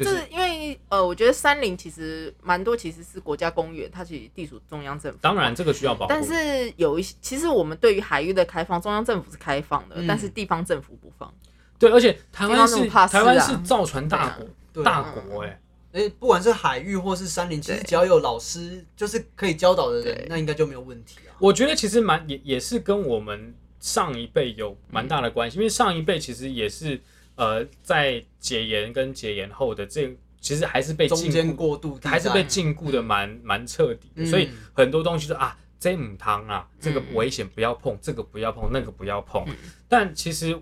[0.02, 5.18] 嗯，就这是是因为呃，我觉得山林其实蛮多其实是国家公园，它其实地属中央政府。
[5.20, 11.32] 当然这个需要保护，但是有一些，其实我们对于海域的开放，中央政府是开放的，嗯但是地方政府不放。
[11.78, 15.58] 对，而且台湾是怕啊台湾是造船大国，对大国哎、
[15.92, 21.34] 哎，不管是海域或是山林，其实只要有老师，就是可以教导的人，那应该就没有问题啊。
[21.38, 27.00] 我觉得其实蛮也也是跟我们上一辈有蛮大的关系，因为上一辈其实也是
[27.34, 37.14] 呃在解严跟解严后的这其实还是被中间禁锢，过渡还是被禁锢的蛮蛮彻底的，嗯所以很多东西就啊这母汤啊，这个嗯。
[37.14, 39.44] 危险不要碰，这个不要碰，那个不要碰。
[39.46, 39.56] 嗯。
[39.88, 40.60] 但其实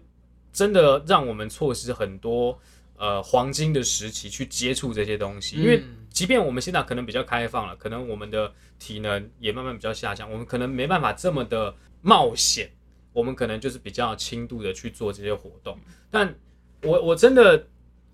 [0.52, 2.58] 真的让我们错失很多
[2.96, 5.96] 呃黄金的时期去接触这些东西，因为嗯。
[6.10, 12.70] 即便我们现在可能比较开放了，可能我们的体能也慢慢比较下降，我们可能没办法这么的冒险，
[13.12, 15.78] 我们可能就是比较轻度的去做这些活动。
[16.10, 16.34] 但
[16.82, 17.66] 我我真的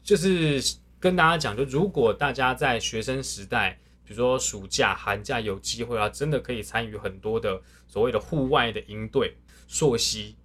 [0.03, 0.63] 就是
[0.99, 9.37] 跟大家讲，就如果大家在学生时代，比如说暑假、寒假有机会啊，真的可以参与很多的所谓的户外的营队、
[9.67, 10.37] 溯溪，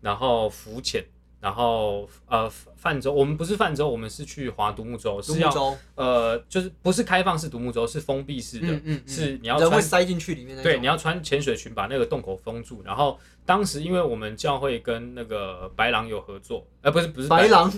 [0.00, 1.04] 然后浮潜。
[1.40, 10.62] 然后呃泛舟，我们不是泛舟，我们是去划独木舟，是要舟，呃，就是不是开放式独木舟，是封闭式的，嗯嗯，嗯是你要穿人会塞进去里面。
[10.62, 12.82] 对，你要穿潜水裙把那个洞口封住。
[12.84, 13.18] 然后
[13.50, 17.68] 当时因为我们教会跟那个白狼有合作，呃，不是不是白狼，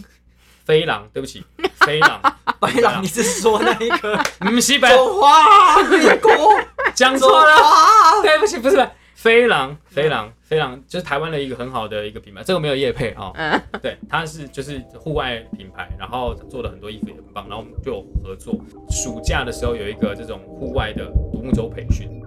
[0.67, 1.43] 飞狼，对不起，
[1.87, 2.21] 飞狼，
[2.61, 6.39] 白狼，你是说那一个 嗯，西北走花美国走
[6.95, 8.21] 讲错了，花？
[8.21, 13.33] 对不起，不是飞狼，飞狼，飞狼，就是台湾的一个很好的一个品牌，这个没有业配啊、
[13.81, 18.61] 对，它是就是户外品牌，然后做的很多衣服也很棒，然后我们就有合作。
[18.91, 22.22] 暑假的时候有一个这种户外的独木舟培训，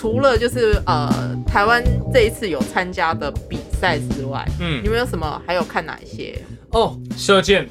[0.00, 4.82] 除了就是呃台湾这一次有参加的比赛之外，嗯。
[4.82, 6.42] 你，们有什么还有看哪一些？
[6.70, 7.68] 哦，射箭，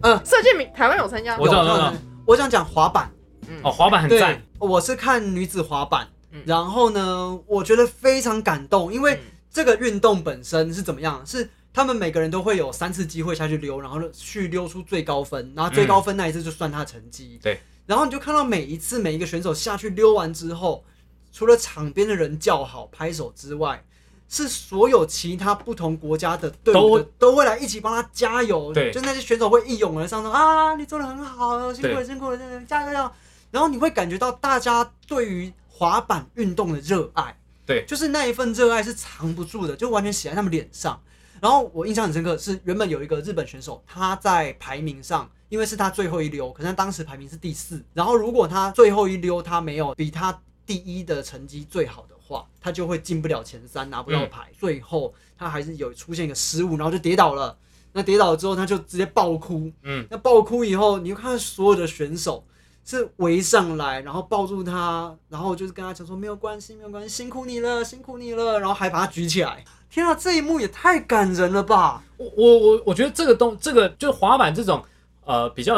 [0.00, 0.16] 呃。
[0.24, 1.92] 射箭比台湾有参加，我知道有我知道。
[2.24, 3.10] 我想讲滑板，
[3.64, 6.06] 哦，滑板很赞，，我是看女子滑板。
[6.30, 9.18] 嗯，然后呢，我觉得非常感动，因为嗯。
[9.50, 11.20] 这个运动本身是怎么样？
[11.26, 17.40] 是他们每个人都会有三次机会下去溜，然后去溜出最高分，然后最高分那一次就算他成绩。
[17.42, 20.84] 对，然后你就看到每一次每一个选手下去溜完之后，
[21.32, 23.84] 除了场边的人叫好拍手之外，
[24.28, 28.72] 是所有其他不同国家的队伍的都会来一起帮他加油。
[28.72, 32.44] 对就那些选手会一涌而上说啊，你做的很好，辛苦了，辛苦了，加
[32.84, 33.10] 油加油！
[33.50, 37.36] 然后你会感觉到大家对于滑板运动的热爱。
[37.64, 41.00] 对就是那一份热爱是藏不住的，就完全写在他们脸上。
[41.40, 47.84] 然后我印象很深刻，是原本有一个日本选手，他在排名上，因为是他最后一溜，可是他当时排名是第四。
[47.92, 54.50] 然后如果他最后一溜他没有比他第一的成绩最好的话，他就会进不了前三，拿不到牌。
[54.58, 57.56] 最后他还是有出现一个失误，然后就跌倒了。
[57.92, 59.70] 那跌倒之后，他就直接爆哭。
[59.82, 62.42] 嗯，那爆哭以后，你就看到所有的选手
[62.84, 69.62] 是围上来，然后抱住他，然后就是跟他讲说没有关系，没有关系，辛苦你了，辛苦你了，然后还把他举起来。
[69.90, 72.02] 天啊，这一幕也太感人了吧！
[72.16, 74.82] 我我我我觉得这个东这个就是滑板这种
[75.24, 75.76] 呃比较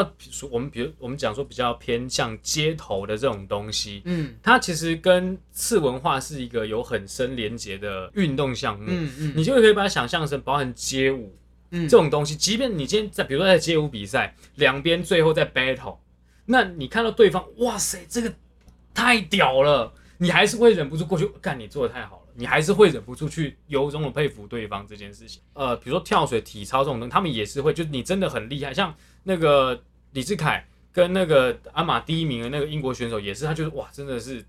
[0.49, 4.35] 我们比如我们讲说比较偏向街头的这种东西，嗯。
[4.41, 8.85] 它其实跟次文化是一个有很深连结的运动项目。
[8.87, 11.35] 嗯嗯，你就可以把它想象成包含街舞
[11.71, 11.87] 嗯。
[11.87, 15.97] 这种东西，即便你今天在比如说在街舞比赛，两边最后在 battle，
[16.45, 18.33] 那你看到对方，哇塞，这个
[18.93, 25.41] 太屌了，你还是会忍不住过去干，你做的太好了，你还是会忍不住去由衷的佩服对方这件事情。
[25.53, 34.45] 呃，比如说跳水、体操这种东西，他们也是会，就是你真的很厉害，像那个李志凯跟那个阿玛第一名的那个英国选手也是，他就是哇，真的是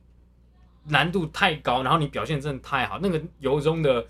[0.88, 4.06] 难度太高，然后你表现真的太好，那个由衷的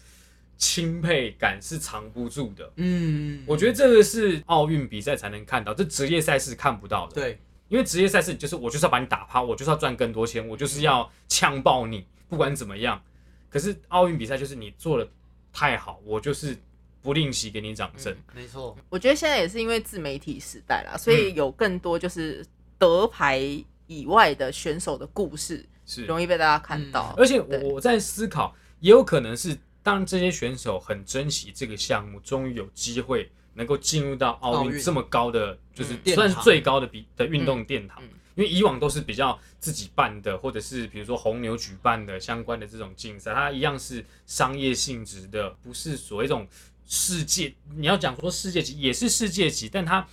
[0.58, 2.70] 钦佩感是藏不住的。
[2.76, 7.14] 嗯，我觉得这个是奥运比赛才能看到，这职业赛事看不到的。
[7.14, 7.38] 对，
[7.68, 13.02] 因为职业赛事就是我就是要把你打趴，我就是要赚更多钱，我就是要呛爆你，不管怎么样。
[13.48, 15.08] 可是奥运比赛就是你做的
[15.52, 16.56] 太好，我就是
[17.00, 18.14] 不吝惜给你掌声。
[18.34, 22.44] 没错，我觉得现在也是因为自媒体时代啦，所以有更多就是
[22.78, 23.40] 得牌
[23.86, 27.14] 以外的选手的故事，是，容易被大家看到。
[27.16, 38.00] 而且我在思考，也有可能是当这些选手很珍惜这个项目，终于有机会能够进入到奥奥运运这么高的，就是算是最高的比的运动殿堂。
[38.36, 46.46] 因为以往都是比较自己办的，或者是比如说红牛举办的相关的这种竞赛，它一样是商业性质的，不是所谓一种
[46.86, 47.54] 世界。
[47.76, 50.06] 你要讲说世界级也是世界级，但它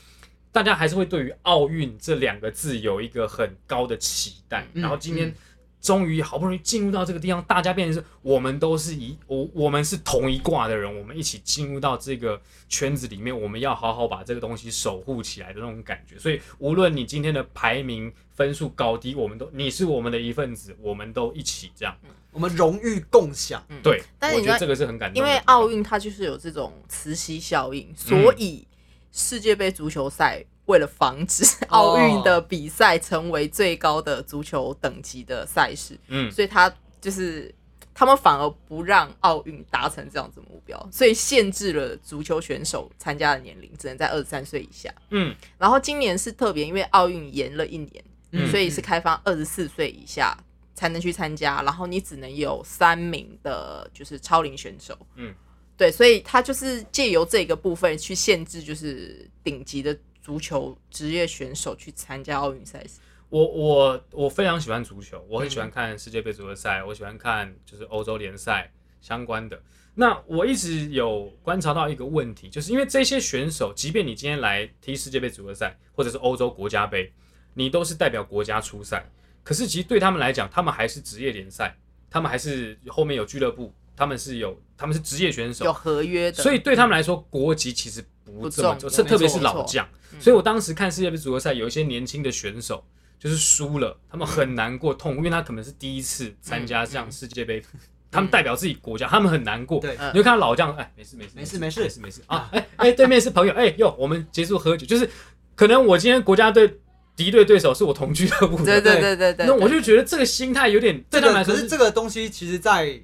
[0.53, 4.65] 大家还是会对于奥运这两个字有一个很高的期待。
[4.71, 5.35] 嗯然后今天嗯
[5.83, 16.17] 终于好不容易进入到这个地方，大家变成是我们都是一我我们是同一挂的人，我们一起进入到这个圈子里面，我们要好好把这个东西守护起来的那种感觉。
[16.17, 21.93] 所以无论你今天的排名分数高低，我们都你是我们的一份子，我们都一起这样。
[22.31, 23.61] 我们荣誉共享。
[23.83, 25.21] 对，但我觉得这个是很感动。
[25.21, 28.65] 因为奥运它就是有这种磁吸效应，所以
[29.13, 37.53] 世界杯足球赛为了防止奥运的比赛成为最高的足球等级的赛事，嗯，所以他就是
[37.93, 44.91] 他们反而不让奥运达成这样子的目标，所以限制了足球选手参加的年龄，只能在二十三岁以下。
[45.11, 48.49] 嗯，然后今年是特别，因为奥运延了一年，嗯。
[48.49, 50.35] 所以是开放二十四岁以下
[50.73, 54.97] 才能去参加，然后你只能有三名的，就是超龄选手。
[55.15, 55.31] 嗯，
[55.75, 62.99] 对，所以他就是借由这个部分去限制，就是顶级的足球职业选手去参加奥运赛事。
[63.29, 68.71] 我我我非常喜欢足球，我很嗯喜欢看世界杯足球赛，我喜欢看就是欧洲联赛
[69.01, 69.59] 相关的。
[69.95, 77.11] 那我一直有观察到一个问题，就是因为这些选手，即便你今天来踢世界杯足球赛，或者是欧洲国家杯，
[77.55, 79.07] 你都是代表国家出赛，
[79.43, 81.75] 可是其实对他们来讲，他们还是职业联赛，
[82.09, 88.95] 他们还是后面有俱乐部，他们是有他们是职业选手，有合约的，所以对他们来说，国籍其实不这么重，要。
[88.95, 89.87] 这特别是老将。
[90.19, 92.83] 所以我当时看世界杯足球赛，有一些年轻的选手
[93.19, 97.63] 就是输了，他们很难过、痛，因为他可能是第一次参加这样世界杯，
[98.11, 99.79] 他们代表自己国家，他们很难过。
[99.79, 100.11] 对嗯。
[100.13, 101.81] 你就看到老将，哎，没事没事没事没事。
[101.81, 102.21] 没事没事。
[102.27, 105.09] 啊，哎哎，对面是朋友，哎哟，我们结束喝酒，就是
[105.55, 106.79] 可能我今天国家队
[107.15, 113.01] 敌对对手是我同俱乐部的，对对对对对，那我就觉得这个心态有点对这个他们来说可是这个东西，其实在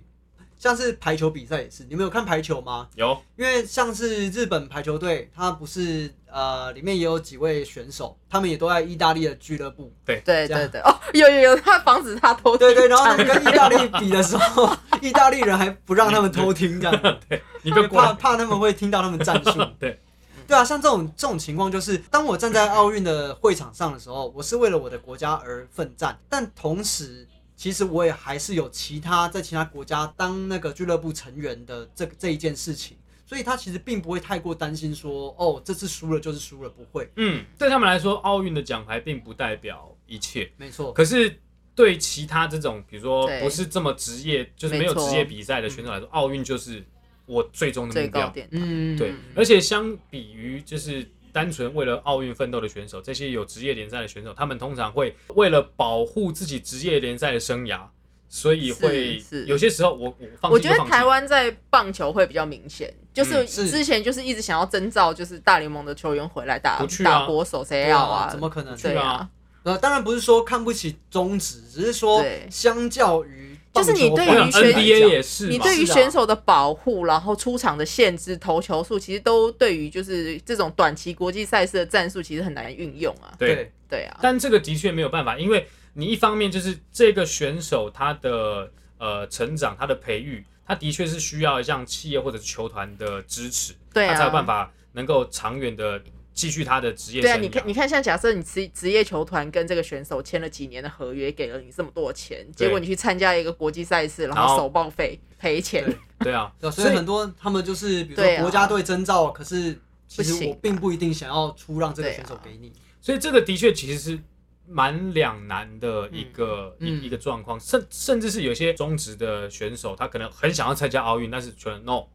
[0.59, 2.89] 像是排球比赛也是，你们有看排球吗？
[2.95, 3.17] 有。
[3.37, 9.89] 因为像是日本排球队，它不是呃里面也有几位选手，他们也都在意大利的俱乐部。
[10.05, 10.21] 对。
[10.25, 10.81] 对对对。
[10.81, 12.67] 哦，有有有，他防止他偷听。
[12.67, 14.69] 对对，然后他们 跟意大利比的时候，
[15.01, 17.01] 意大利人还不让他们偷听这样。
[17.29, 19.63] 对，你不怕，怕他们会听到他们战术。
[19.79, 19.97] 对。
[20.45, 27.27] 对啊，像这种这种情况，就是当我站在奥运的会场上的时候，我是为了我的国家而奋战，但同时，
[27.59, 32.95] 其实我也还是有其他在其他国家当那个俱乐部成员的这个这一件事情，
[33.25, 40.49] 所以他其实并不会太过担心说，哦，这次输了就是输了，不会，嗯，对他们来说，奥运的奖牌并不代表一切。
[40.55, 41.37] 没错，可是
[41.75, 46.81] 对其他这种，比如说不是这么职业，就是没有职业比赛的选手来说，奥运就是
[47.25, 48.09] 我最终的目标。
[48.09, 57.81] 最高点，嗯，对，而且相比于就是单纯为了奥运奋斗的选手，这些有职业联赛的选手，他们通常会为了保护自己职业联赛的生涯，
[58.27, 68.77] 所以会有些时候我我放我觉得台湾在棒球会比较明显，就是之前就是一直想要征召就是大联盟的球员回来打打国手，谁要啊，怎么可能？
[68.77, 69.29] 对啊，
[69.63, 83.33] 呃，当然不是说看不起中职，只是说相较于就是你对于选 NBA 也是，你对于选手的保护，然后出场的限制、投球数，其实都对于就是这种短期国际赛事的战术，其实很难运用啊。
[83.37, 83.55] 对。
[83.55, 95.99] 对对啊，但这个的确没有办法，因为你一方面就是这个选手他的呃成长、他的培育，他的确是需要像企业或者是球团的支持，对啊他才有办法能够长远的
[96.39, 102.67] 继续他的职业对啊，你看，你看，像假设你职职业球团跟这个选手签了几年的合约，给了你这么多钱，对。
[102.67, 105.83] 结果你去参加一个国际赛事，然然后后手报废赔钱，
[106.19, 109.77] 对啊，对啊，所以很多他们就是比如说国家队征召，可是
[110.07, 112.71] 其实我并不一定想要出让这个选手给你。
[113.01, 114.19] 所以这个的确其实是
[114.65, 116.87] 蛮两难的一个、嗯。
[116.87, 122.07] 一一个状况，甚甚至是有些中职的选手，他可能很想要参加奥运，但是觉得 no，嗯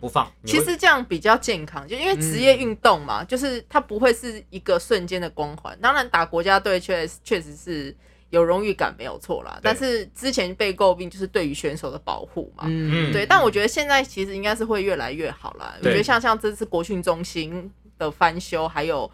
[0.00, 0.30] 不放。
[0.42, 5.76] 你其实这样比较健康，就因为职业运动嘛，就是它不会是一个瞬间的光环。
[5.80, 7.94] 当然，打国家队确实确实是
[8.30, 9.58] 有荣誉感，没有错啦。
[9.62, 13.26] 但是之前被诟病就是对于选手的保护嘛，嗯对。
[13.26, 15.74] 但我觉得现在其实应该是会越来越好啦。
[15.80, 19.10] 我觉得像像这次国训中心的翻修，还有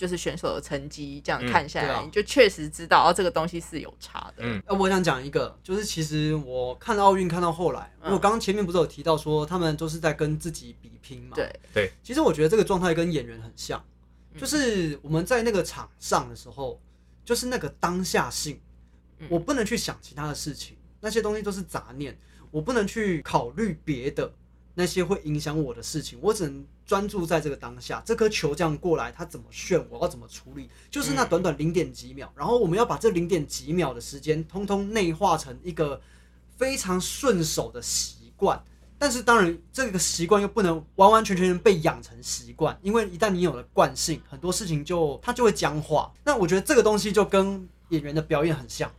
[0.00, 4.36] 就是选手的成绩，这样嗯看下来，你就确实知道哦，这个东西是有差的。
[4.38, 4.62] 嗯。
[4.64, 11.34] 呃，我想讲一个，就是其实我看奥运看到后来，嗯我刚刚前面不是有提到说他们都是在跟自己比拼嘛？
[11.34, 11.60] 对。
[11.74, 13.84] 对，其实我觉得这个状态跟演员很像，
[14.32, 14.40] 嗯。
[14.40, 16.80] 就是我们在那个场上的时候，
[17.22, 18.58] 就是那个当下性，
[19.18, 19.28] 嗯。
[19.30, 22.18] 我不能去想其他的事情，那些东西都是杂念，
[22.50, 24.32] 我不能去考虑别的
[24.72, 28.02] 那些会影响我的事情，我只能专注在这个当下。
[28.04, 36.00] 这颗球这样过来，它怎么旋，我要怎么处理，就是那短短零点几秒，然后我们要把这零点几秒的时间，通通内化成一个
[36.56, 38.60] 非常顺手的习惯。
[38.98, 46.12] 但是当然，这个习惯又不能完完全全被养成习惯，因为一旦你有了惯性，很多事情就它就会僵化。
[46.24, 48.90] 那我觉得这个东西就跟演员的表演很像，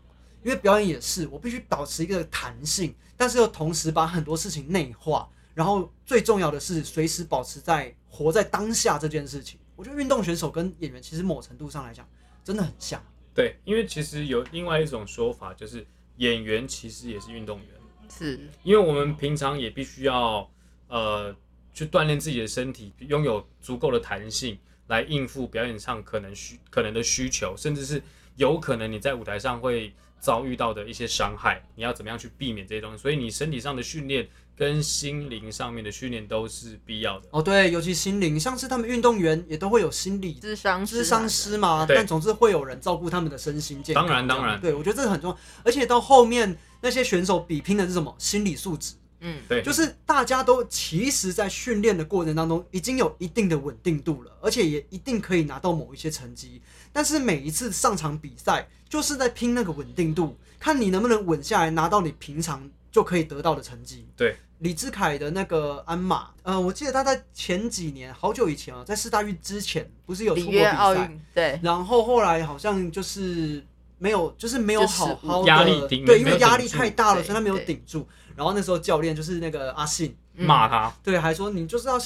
[0.44, 9.60] 因为表演也是我必须保持一个弹性，但是又同时把很多事情内化，然后最重要的是随时保持在活在当下这件事情。
[9.76, 12.08] 我觉得运动选手跟演员其实某程度上来讲
[12.44, 13.04] 真的很像。
[13.34, 15.86] 对，因为其实有另外一种说法，就是
[16.18, 17.68] 演员其实也是运动员。
[18.10, 20.48] 是因为我们平常也必须要
[20.90, 21.34] 呃
[21.74, 28.04] 去锻炼自己的身体，拥有足够的弹性，来应付表演上可能需可能的需求，甚至是
[28.36, 32.98] 有可能你在舞台上会遭遇到的一些伤害，你要怎么样去避免这些东西？
[32.98, 34.28] 所以你身体上的训练
[34.62, 37.28] 跟心灵上面的训练都是必要的。
[37.32, 44.06] 哦，对，尤其心灵，像是他们运动员也都会有心理智商智商师嘛，对但总是会有人照顾他们的身心健康。
[44.06, 45.38] 当然当然对我觉得这是很重要。
[45.64, 48.14] 而且到后面那些选手比拼的是什么？
[48.20, 56.62] 心理素质，嗯，对，就是大家都其实在训练的过程当中已经有一定的稳定度了，而且也一定可以拿到某一些成绩。
[56.94, 64.06] 但是每一次上场比赛，就是在拼那个稳定度，看你能不能稳下来，拿到你平常就可以得到的成绩。
[64.16, 73.66] 对，李志凯的那个鞍马，呃，我记得他在前几年，好久以前啊，在世大运之前，不是有出过比赛，对，然后后来好像就是
[73.98, 78.08] 没有，就是没有好好的压力顶对，因为压力太大了，所以他没有顶住。
[78.36, 82.00] 然后那时候教练就是那个阿信，嗯骂他，对，还说你就是要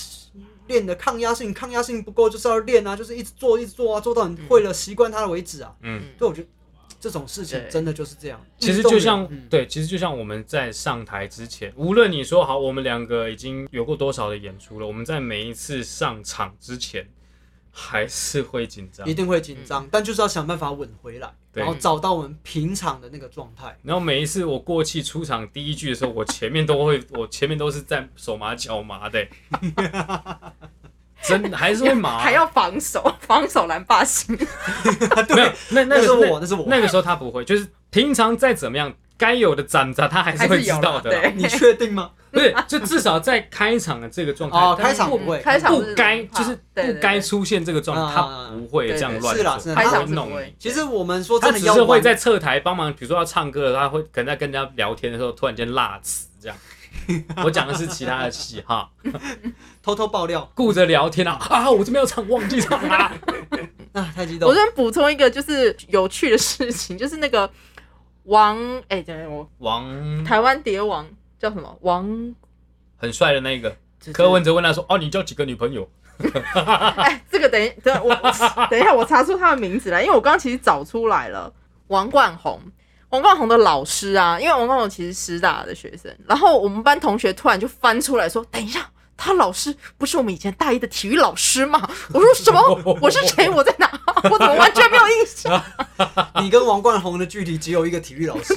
[0.68, 5.76] 练的抗压性，抗压性不够就是要练啊，就是一直做一直做啊，做到你会了，习惯它的为止啊。
[5.82, 6.02] 嗯。
[6.18, 6.48] 对，我觉得
[7.06, 8.44] 这种事情真的就是这样。
[8.58, 17.08] 其实就像、嗯对，其实就像我们在上台之前，无论你说好，我们两个已经有过多少的演出了，我们在每一次上场之前，
[17.70, 19.14] 还是会紧张一。
[19.14, 23.78] 定会紧张，但就是要想办法稳回来，然后找到我们平常的那个状态。
[23.84, 29.28] 然后每一次我过气出场第一句的时候，我前面都会，我前面都是在手麻脚麻的、
[31.28, 36.66] 真的还是会麻， 还要防守， 防守篮霸星，没有那那那是个我，那是我。
[36.68, 42.12] 那个时候他不会，就是平常再怎么样，该有的攒着他还是会知道的你确定吗？
[42.36, 50.30] 不是，就至少在开场的这个状态，哦，开场不会，开场不该就是不该出现这个状态，啊他不会这样乱做，是啦是啦他开场会弄。
[50.60, 56.58] 其实我们说他只是会在侧台帮忙，比如说要唱歌，他会可能在跟人家聊天的时候，突然间落词这样。
[57.44, 58.90] 我讲的是其他的戏哈，
[59.82, 63.14] 偷偷爆料顾着聊天啊啊，我这边要唱，忘记唱啦。
[63.94, 64.50] 啊，太激动。
[64.50, 67.50] 我这边补充一个就是有趣的事情，就是那个
[68.24, 68.58] 王，
[68.90, 71.08] 哎、等一下我王台湾蝶王
[71.40, 72.36] 叫什么王？
[72.98, 73.76] 很帅的那个
[74.14, 75.88] 柯文哲问他说：“哦，你交几个女朋友
[76.98, 81.54] 哎，这个等一等我我等一下，我查出他的名字来，因为我刚刚其实找出来了，
[81.88, 82.60] 王冠宏。
[83.16, 88.86] 王冠宏的老师啊，因为王冠宏其实师大的学生，然后我们班同学突然就翻出来说：“等一下，
[89.16, 92.60] 他老师不是我们以前大一的体育老师吗？” 我说：“什么？
[93.02, 93.50] 我是谁？
[93.50, 93.90] 我在哪？
[94.30, 95.64] 我怎么完全没有印象？”
[96.44, 98.54] 你跟王冠宏的距离只有一个体育老师，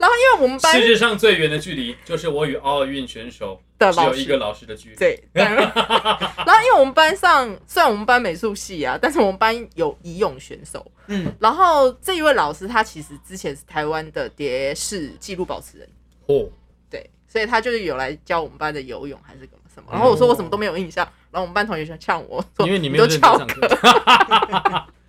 [0.00, 4.96] 然后因为我们？”班世界上最远的距离就是我与奥运选手的老师只有一个老师的距离。
[4.96, 15.88] 对， 然后因为我们班上虽然我们班美术系啊，但是我们班有游泳选手，嗯，然后这一位老师他其实之前是台湾的蝶式纪录保持人，
[16.26, 16.48] 哦，
[16.88, 19.90] 对，所以他就是有来教我们班的游泳还是什么什么。
[19.92, 24.86] 然后我说我什么都没有印象，然后我们班同学就呛我说，因为你没都有认真翘上课。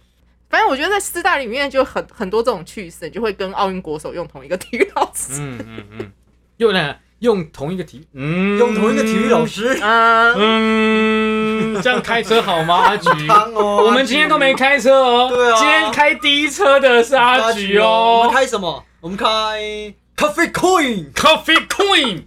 [0.52, 5.32] 反正我觉得在师大里面就很很多这种趣事，你就会跟奥运国手用同一个体育老师。
[5.40, 6.12] 嗯嗯嗯，
[6.58, 9.46] 用呢用同一个体，嗯，用同一个体育老。
[9.46, 12.76] 师，嗯，嗯，这样开车好吗？
[12.76, 13.84] 阿菊，哦。
[13.86, 15.30] 我们今天都没开车哦。
[15.30, 18.18] 对啊今天开第一车的是阿阿菊菊哦。
[18.18, 18.34] 我们哦。
[18.34, 18.86] 开什么？
[19.00, 21.14] 我们开 Coffee Coin。
[21.14, 22.24] Coffee Queen，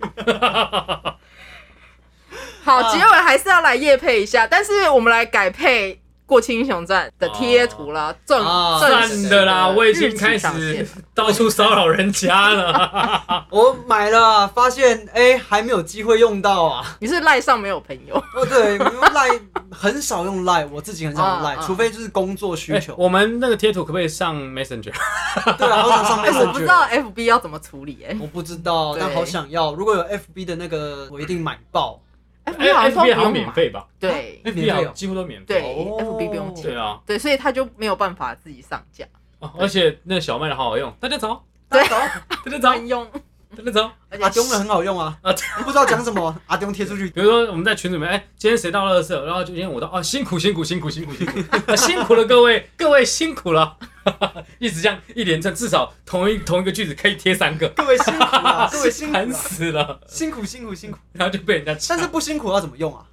[2.64, 6.01] 好，啊结尾还是要来夜配一下，但是我们来改配。
[6.35, 13.47] 过青英雄传的贴图啦，正啊正的啦，我已经开始到处骚扰人家了。
[13.51, 16.97] 我买了，发现哎还没有机会用到啊。
[16.99, 19.30] 你是赖上没有朋友，哦，对，用赖
[19.70, 22.93] 很少用赖，我自己很少用赖除非就是工作需求。
[22.95, 24.93] 哎我们那个贴图可不可以上 Messenger？
[25.57, 26.49] 对啊，好想上哎，我不知 Messenger。
[26.49, 29.72] 我不知道 FB 要怎么处理哎我不知道，但好想要。
[29.74, 32.01] 如果有 FB 的那个，我一定买爆。
[32.45, 35.47] ，FB 好像都不 FB 好像用，免费吧对？FB 好像几乎都免费。
[35.47, 39.05] 对哦，FB 不用钱对，啊，对，所以他就没有办法自己上架，
[39.41, 41.97] 哦而且那个小麦的好好用，大家早，对走，
[42.45, 43.07] 大家早， 专用，
[43.57, 43.93] 大家早。
[44.11, 45.17] 而阿丢的很好用啊。
[45.23, 47.09] 啊你不知道讲什么，阿丢贴出去。
[47.11, 51.39] 比如说我们在群里面，哎，今天谁到垃圾，然后就今天我到，啊，辛苦辛苦辛苦辛苦辛苦，
[51.71, 53.77] 啊辛苦了各位，各位辛苦了，
[54.59, 60.99] 一直这样一连串，至少同一同一个句子可以贴三个，各位辛苦了， 各位辛苦死了，辛苦辛苦辛苦。
[61.13, 63.05] 然后就被人家抢，但是不辛苦要怎么用啊？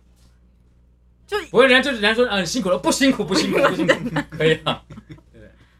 [1.27, 3.93] 就不会，人家就人家说，嗯，辛苦了，不辛苦不辛苦不辛苦，
[4.37, 4.81] 可以啊？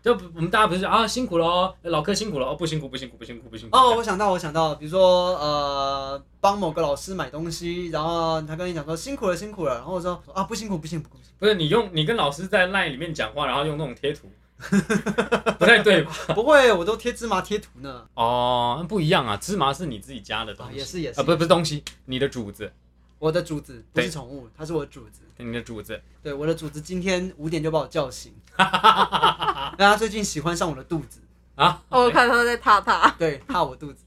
[0.02, 11.30] 就我们大家不是啊辛苦了哦，老柯辛苦了哦，不辛苦不辛苦不辛苦不辛苦哦，我想到，我想到，比如说，呃，帮某个老师买东西，然后他跟你讲说辛苦了，辛苦了，然后我说啊，不辛苦，不辛苦，不辛苦。
[11.38, 14.30] 不是你用你跟老师在 LINE 里面讲话，然后用那种贴图，
[15.58, 16.12] 不太对吧？
[16.34, 18.04] 不会，我都贴芝麻贴图呢。
[18.16, 22.72] 哦，那不一样啊，芝麻是你自己加的东啊，西，也是也是啊，不是不是东西，你的主子，
[23.22, 25.22] 我的主子不是宠物，它是我的主子。
[25.38, 31.19] 你的主子，对，我的主子今天五点就把我叫醒， 那他最近喜欢上我的肚子，
[31.53, 33.13] 啊，哦我看他在踏踏。
[33.19, 34.03] 对，怕我肚子。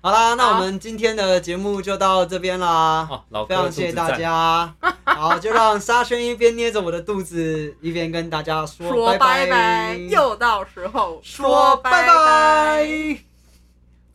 [0.00, 3.08] 好啦，那我们今天的节目就到这边啦。
[3.10, 13.35] 哦，老非常谢谢大家，好，就让沙宣一边捏着我的肚子，一边跟大家说说拜拜拜，又到时候说拜拜拜。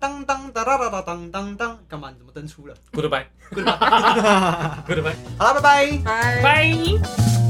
[0.02, 2.10] 当当哒哒哒哒当当当，干嘛？
[2.10, 3.78] 你怎么登出了？，Goodbye，Goodbye，
[5.38, 5.98] 好了，拜拜。
[6.04, 6.42] 拜。
[6.42, 7.41] 拜。